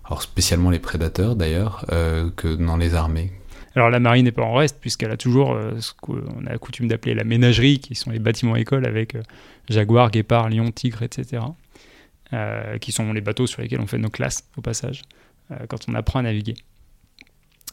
alors 0.05 0.23
spécialement 0.23 0.71
les 0.71 0.81
prédateurs 0.81 1.37
d'ailleurs, 1.37 1.87
euh, 1.93 2.31
que 2.37 2.55
dans 2.55 2.77
les 2.77 2.95
armées 2.95 3.33
alors 3.81 3.91
la 3.91 4.01
marine 4.01 4.25
n'est 4.25 4.33
pas 4.33 4.43
en 4.43 4.55
reste 4.55 4.79
puisqu'elle 4.81 5.11
a 5.11 5.17
toujours 5.17 5.59
ce 5.79 5.93
qu'on 6.01 6.47
a 6.47 6.57
coutume 6.59 6.89
d'appeler 6.89 7.15
la 7.15 7.25
ménagerie, 7.25 7.79
qui 7.79 7.95
sont 7.95 8.11
les 8.11 8.19
bâtiments 8.19 8.57
écoles 8.57 8.87
avec 8.87 9.17
jaguar, 9.69 10.11
guépard, 10.11 10.49
lion, 10.49 10.71
tigre, 10.71 11.03
etc. 11.03 11.43
qui 12.81 12.93
sont 12.93 13.13
les 13.13 13.21
bateaux 13.21 13.47
sur 13.47 13.63
lesquels 13.63 13.81
on 13.81 13.87
fait 13.87 13.99
nos 13.99 14.11
classes 14.11 14.45
au 14.57 14.61
passage 14.61 15.03
quand 15.69 15.89
on 15.89 15.95
apprend 15.95 16.21
à 16.21 16.23
naviguer. 16.23 16.55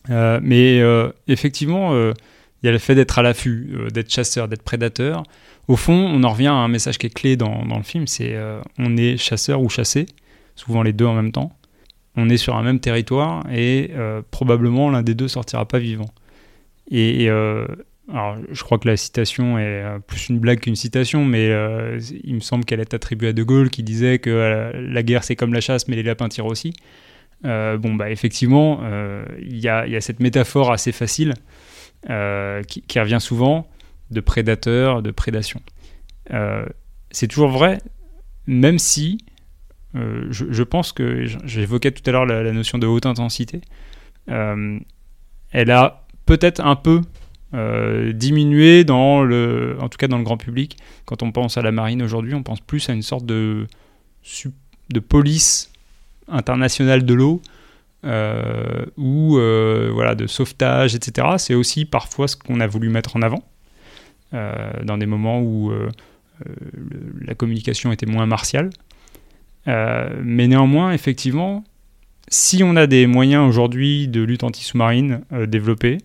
Euh, 0.10 0.40
mais 0.42 0.80
euh, 0.80 1.12
effectivement, 1.28 1.94
euh, 1.94 2.14
il 2.62 2.68
y 2.68 2.70
a 2.70 2.72
le 2.72 2.78
fait 2.78 2.96
d'être 2.96 3.20
à 3.20 3.22
l'affût, 3.22 3.76
d'être 3.94 4.12
chasseur, 4.12 4.48
d'être 4.48 4.64
prédateur. 4.64 5.24
Au 5.68 5.76
fond, 5.76 5.94
on 5.94 6.24
en 6.24 6.30
revient 6.30 6.48
à 6.48 6.54
un 6.54 6.68
message 6.68 6.98
qui 6.98 7.08
est 7.08 7.14
clé 7.14 7.36
dans, 7.36 7.66
dans 7.66 7.78
le 7.78 7.84
film, 7.84 8.08
c'est 8.08 8.36
on 8.80 8.98
est 8.98 9.18
chasseur 9.18 9.62
ou 9.62 9.70
chassé, 9.70 10.08
souvent 10.56 10.82
les 10.82 10.94
deux 10.94 11.06
en 11.06 11.14
même 11.14 11.32
temps. 11.32 11.57
On 12.18 12.30
est 12.30 12.38
sur 12.38 12.56
un 12.56 12.64
même 12.64 12.80
territoire 12.80 13.46
et 13.52 13.92
probablement 14.32 14.90
l'un 14.90 15.04
des 15.04 15.14
deux 15.14 15.28
sortira 15.28 15.68
pas 15.68 15.78
vivant. 15.78 16.10
Et, 16.90 17.30
alors, 17.30 18.38
je 18.52 18.64
crois 18.64 18.80
que 18.80 18.88
la 18.88 18.98
citation 18.98 19.60
est 19.60 19.84
plus 20.08 20.30
une 20.30 20.40
blague 20.40 20.60
qu'une 20.60 20.76
citation, 20.76 21.24
mais 21.26 21.48
il 22.24 22.34
me 22.34 22.40
semble 22.40 22.66
qu'elle 22.66 22.80
est 22.80 22.96
attribuée 22.96 23.28
à 23.28 23.34
De 23.34 23.44
Gaulle 23.44 23.70
qui 23.70 23.84
disait 23.84 24.18
que 24.18 24.72
la 24.74 25.04
guerre 25.04 25.24
c'est 25.24 25.36
comme 25.36 25.54
la 25.54 25.62
chasse, 25.62 25.88
mais 25.88 25.96
les 25.96 26.04
lapins 26.04 26.28
tirent 26.28 26.48
aussi. 26.48 26.74
Euh, 27.46 27.78
bon, 27.78 27.94
bah, 27.94 28.10
effectivement, 28.10 28.80
euh, 28.84 29.26
il 29.40 29.58
y, 29.58 29.68
a 29.70 30.02
cette 30.02 30.20
métaphore 30.20 30.72
assez 30.72 30.92
facile 30.92 31.34
euh, 32.10 32.64
qui, 32.64 33.00
revient 33.00 33.20
souvent 33.20 33.68
de 34.12 34.22
prédateur, 34.22 35.02
de 35.02 35.12
prédation. 35.12 35.62
c'est 37.12 37.28
toujours 37.28 37.50
vrai, 37.50 37.80
même 38.48 38.80
si 38.80 39.20
je, 39.94 40.64
pense 40.64 40.92
que 40.92 41.26
j'évoquais 41.46 41.92
tout 41.92 42.08
à 42.08 42.12
l'heure 42.12 42.26
la, 42.26 42.52
notion 42.52 42.78
de 42.78 42.88
haute 42.88 43.06
intensité. 43.06 43.62
elle 44.28 45.72
a 45.72 46.06
peut-être 46.26 46.62
un 46.62 46.76
peu 46.76 47.02
diminué 48.14 48.84
dans 48.84 49.24
le, 49.24 49.78
en 49.80 49.90
tout 49.90 49.98
cas 49.98 50.08
dans 50.08 50.18
le 50.18 50.24
grand 50.24 50.38
public. 50.38 50.78
Quand 51.06 51.24
on 51.24 51.32
pense 51.32 51.58
à 51.58 51.62
la 51.62 51.72
marine 51.72 52.02
aujourd'hui, 52.04 52.34
on 52.36 52.44
pense 52.44 52.60
plus 52.60 52.90
à 52.90 52.94
une 52.94 53.02
sorte 53.02 53.26
de, 53.26 53.68
police 55.08 55.72
international 56.28 57.06
de 57.06 57.14
l'eau 57.14 57.42
euh, 58.04 58.86
ou 58.96 59.38
euh, 59.38 59.90
voilà, 59.94 60.16
de 60.16 60.28
sauvetage, 60.28 60.96
etc. 60.96 61.28
C'est 61.38 61.56
aussi 61.56 61.86
parfois 61.86 62.28
ce 62.28 62.36
qu'on 62.36 62.60
a 62.60 62.68
voulu 62.68 62.90
mettre 62.90 63.16
en 63.16 63.22
avant 63.22 63.44
euh, 64.34 64.72
dans 64.84 64.98
des 64.98 65.06
moments 65.06 65.42
où 65.42 65.72
la 67.22 67.34
communication 67.34 67.92
était 67.92 68.06
moins 68.06 68.28
martiale. 68.28 68.70
Mais 69.68 70.48
néanmoins, 70.48 70.94
effectivement, 70.94 71.64
si 72.30 72.64
on 72.64 72.76
a 72.76 72.88
des 72.88 73.06
moyens 73.06 73.48
aujourd'hui 73.48 74.08
de 74.08 74.22
lutte 74.22 74.44
anti-sous-marine 74.44 75.22
développés, 75.48 75.98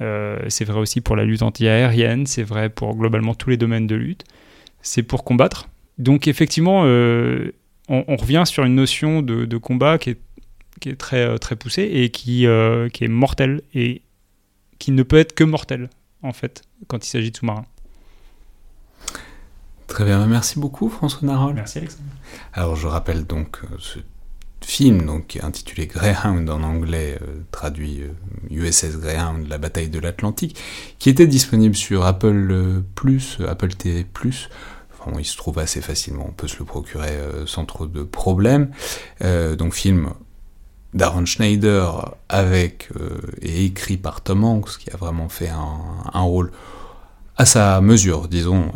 c'est 0.00 0.64
vrai 0.64 0.78
aussi 0.78 1.00
pour 1.00 1.16
la 1.16 1.24
lutte 1.24 1.42
anti-aérienne, 1.42 2.26
c'est 2.26 2.42
vrai 2.42 2.68
pour 2.68 2.96
globalement 2.96 3.34
tous 3.34 3.50
les 3.50 3.56
domaines 3.56 3.86
de 3.86 3.94
lutte, 3.94 4.24
c'est 4.82 5.02
pour 5.02 5.24
combattre. 5.24 5.68
Donc 5.98 6.28
effectivement, 6.28 6.84
on, 7.88 8.16
revient 8.16 8.42
sur 8.46 8.64
une 8.64 8.74
notion 8.74 9.22
de, 9.22 9.56
combat 9.56 9.98
qui 9.98 10.10
est, 10.10 10.96
très, 10.96 11.24
euh, 11.24 11.38
très 11.38 11.56
poussée 11.56 11.82
et 11.82 12.46
euh, 12.46 12.88
qui 12.88 13.04
est 13.04 13.08
mortelle 13.08 13.62
et 13.74 14.02
qui 14.78 14.92
ne 14.92 15.02
peut 15.02 15.16
être 15.16 15.34
que 15.34 15.44
mortelle, 15.44 15.88
en 16.22 16.32
fait, 16.32 16.62
quand 16.86 17.04
il 17.04 17.08
s'agit 17.08 17.30
de 17.30 17.36
sous-marins. 17.36 17.64
Très 19.86 20.04
bien, 20.04 20.24
merci 20.26 20.58
beaucoup 20.58 20.88
François 20.88 21.26
Narol. 21.26 21.54
Merci 21.54 21.78
Alexandre. 21.78 22.08
Alors 22.52 22.76
je 22.76 22.86
rappelle 22.86 23.24
donc 23.24 23.60
euh, 23.64 23.76
ce 23.78 23.98
film 24.60 25.06
donc, 25.06 25.38
intitulé 25.42 25.86
Greyhound 25.86 26.48
en 26.50 26.62
anglais, 26.62 27.18
traduit 27.52 28.02
USS 28.50 28.98
Greyhound, 28.98 29.46
la 29.48 29.58
bataille 29.58 29.90
de 29.90 30.00
l'Atlantique, 30.00 30.58
qui 30.98 31.08
était 31.08 31.28
disponible 31.28 31.76
sur 31.76 32.04
Apple 32.04 32.82
Apple 33.46 33.74
TV 33.74 34.04
il 35.18 35.24
se 35.24 35.36
trouve 35.36 35.58
assez 35.58 35.80
facilement, 35.80 36.26
on 36.28 36.32
peut 36.32 36.48
se 36.48 36.58
le 36.58 36.64
procurer 36.64 37.10
euh, 37.10 37.46
sans 37.46 37.64
trop 37.64 37.86
de 37.86 38.02
problèmes. 38.02 38.70
Euh, 39.22 39.56
donc 39.56 39.74
film 39.74 40.10
d'Aaron 40.94 41.26
Schneider 41.26 42.14
avec 42.28 42.88
euh, 42.96 43.20
et 43.40 43.64
écrit 43.64 43.96
par 43.96 44.20
Tom 44.20 44.44
Hanks, 44.44 44.78
qui 44.78 44.90
a 44.90 44.96
vraiment 44.96 45.28
fait 45.28 45.48
un, 45.50 46.20
rôle 46.20 46.52
à 47.36 47.44
sa 47.44 47.80
mesure, 47.82 48.28
disons, 48.28 48.72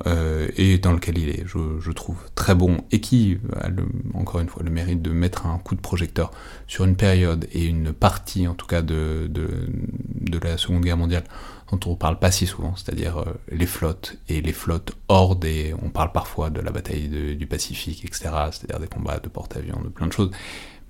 et 0.57 0.77
dans 0.79 0.93
lequel 0.93 1.17
il 1.17 1.31
est, 1.31 1.45
je, 1.47 1.91
trouve, 1.93 2.19
très 2.35 2.55
bon, 2.55 2.79
et 2.91 3.01
qui 3.01 3.39
a, 3.57 3.69
encore 4.13 4.41
une 4.41 4.49
fois, 4.49 4.63
le 4.63 4.71
mérite 4.71 5.01
de 5.01 5.11
mettre 5.11 5.47
un 5.47 5.59
coup 5.59 5.75
de 5.75 5.81
projecteur 5.81 6.31
sur 6.67 6.85
une 6.85 6.95
période 6.95 7.47
et 7.53 7.65
une 7.65 7.93
partie, 7.93 8.47
en 8.47 8.55
tout 8.55 8.67
cas, 8.67 8.83
de, 8.83 9.31
de, 9.31 10.39
la 10.43 10.57
Seconde 10.59 10.85
Guerre 10.85 10.97
mondiale 10.97 11.25
dont 11.71 11.91
on 11.91 11.97
parle 11.97 12.19
pas 12.19 12.31
si 12.31 12.47
souvent, 12.47 12.75
c'est-à-dire 12.77 13.19
euh, 13.19 13.25
les 13.51 13.67
flottes 13.67 14.17
et 14.29 14.41
les 14.41 14.53
flottes 14.53 14.93
hors 15.09 15.37
des. 15.37 15.75
On 15.83 15.89
parle 15.89 16.13
parfois 16.13 16.51
de 16.51 16.61
la 16.61 16.71
bataille 16.71 17.09
du 17.37 17.47
Pacifique, 17.47 18.05
etc., 18.05 18.31
c'est-à-dire 18.51 18.81
des 18.81 18.89
combats 18.89 19.19
de 19.19 19.29
porte-avions, 19.29 19.81
de 19.83 19.89
plein 19.89 20.07
de 20.07 20.13
choses. 20.13 20.31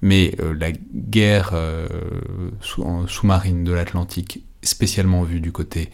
Mais 0.03 0.35
euh, 0.41 0.55
la 0.55 0.73
guerre 0.73 1.51
euh, 1.53 1.87
sous-marine 2.61 3.65
de 3.65 3.73
l'Atlantique, 3.73 4.45
spécialement 4.63 5.23
vue 5.23 5.41
du 5.41 5.53
côté 5.53 5.91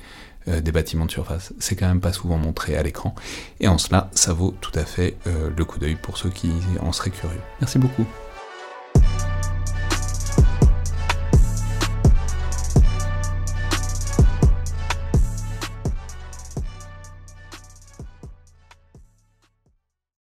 des 0.46 0.72
bâtiments 0.72 1.06
de 1.06 1.11
surface, 1.11 1.52
c'est 1.59 1.76
quand 1.76 1.88
même 1.88 2.00
pas 2.00 2.12
souvent 2.12 2.38
montré 2.38 2.76
à 2.76 2.82
l'écran. 2.82 3.14
Et 3.61 3.68
en 3.68 3.78
cela, 3.78 4.11
ça 4.12 4.32
vaut 4.32 4.54
tout 4.61 4.72
à 4.74 4.85
fait 4.85 5.16
le 5.24 5.64
coup 5.64 5.78
d'œil 5.78 5.96
pour 5.96 6.18
ceux 6.18 6.30
qui 6.30 6.52
en 6.80 6.92
seraient 6.92 7.11
curieux. 7.11 7.40
Merci 7.61 7.78
beaucoup. 7.78 8.06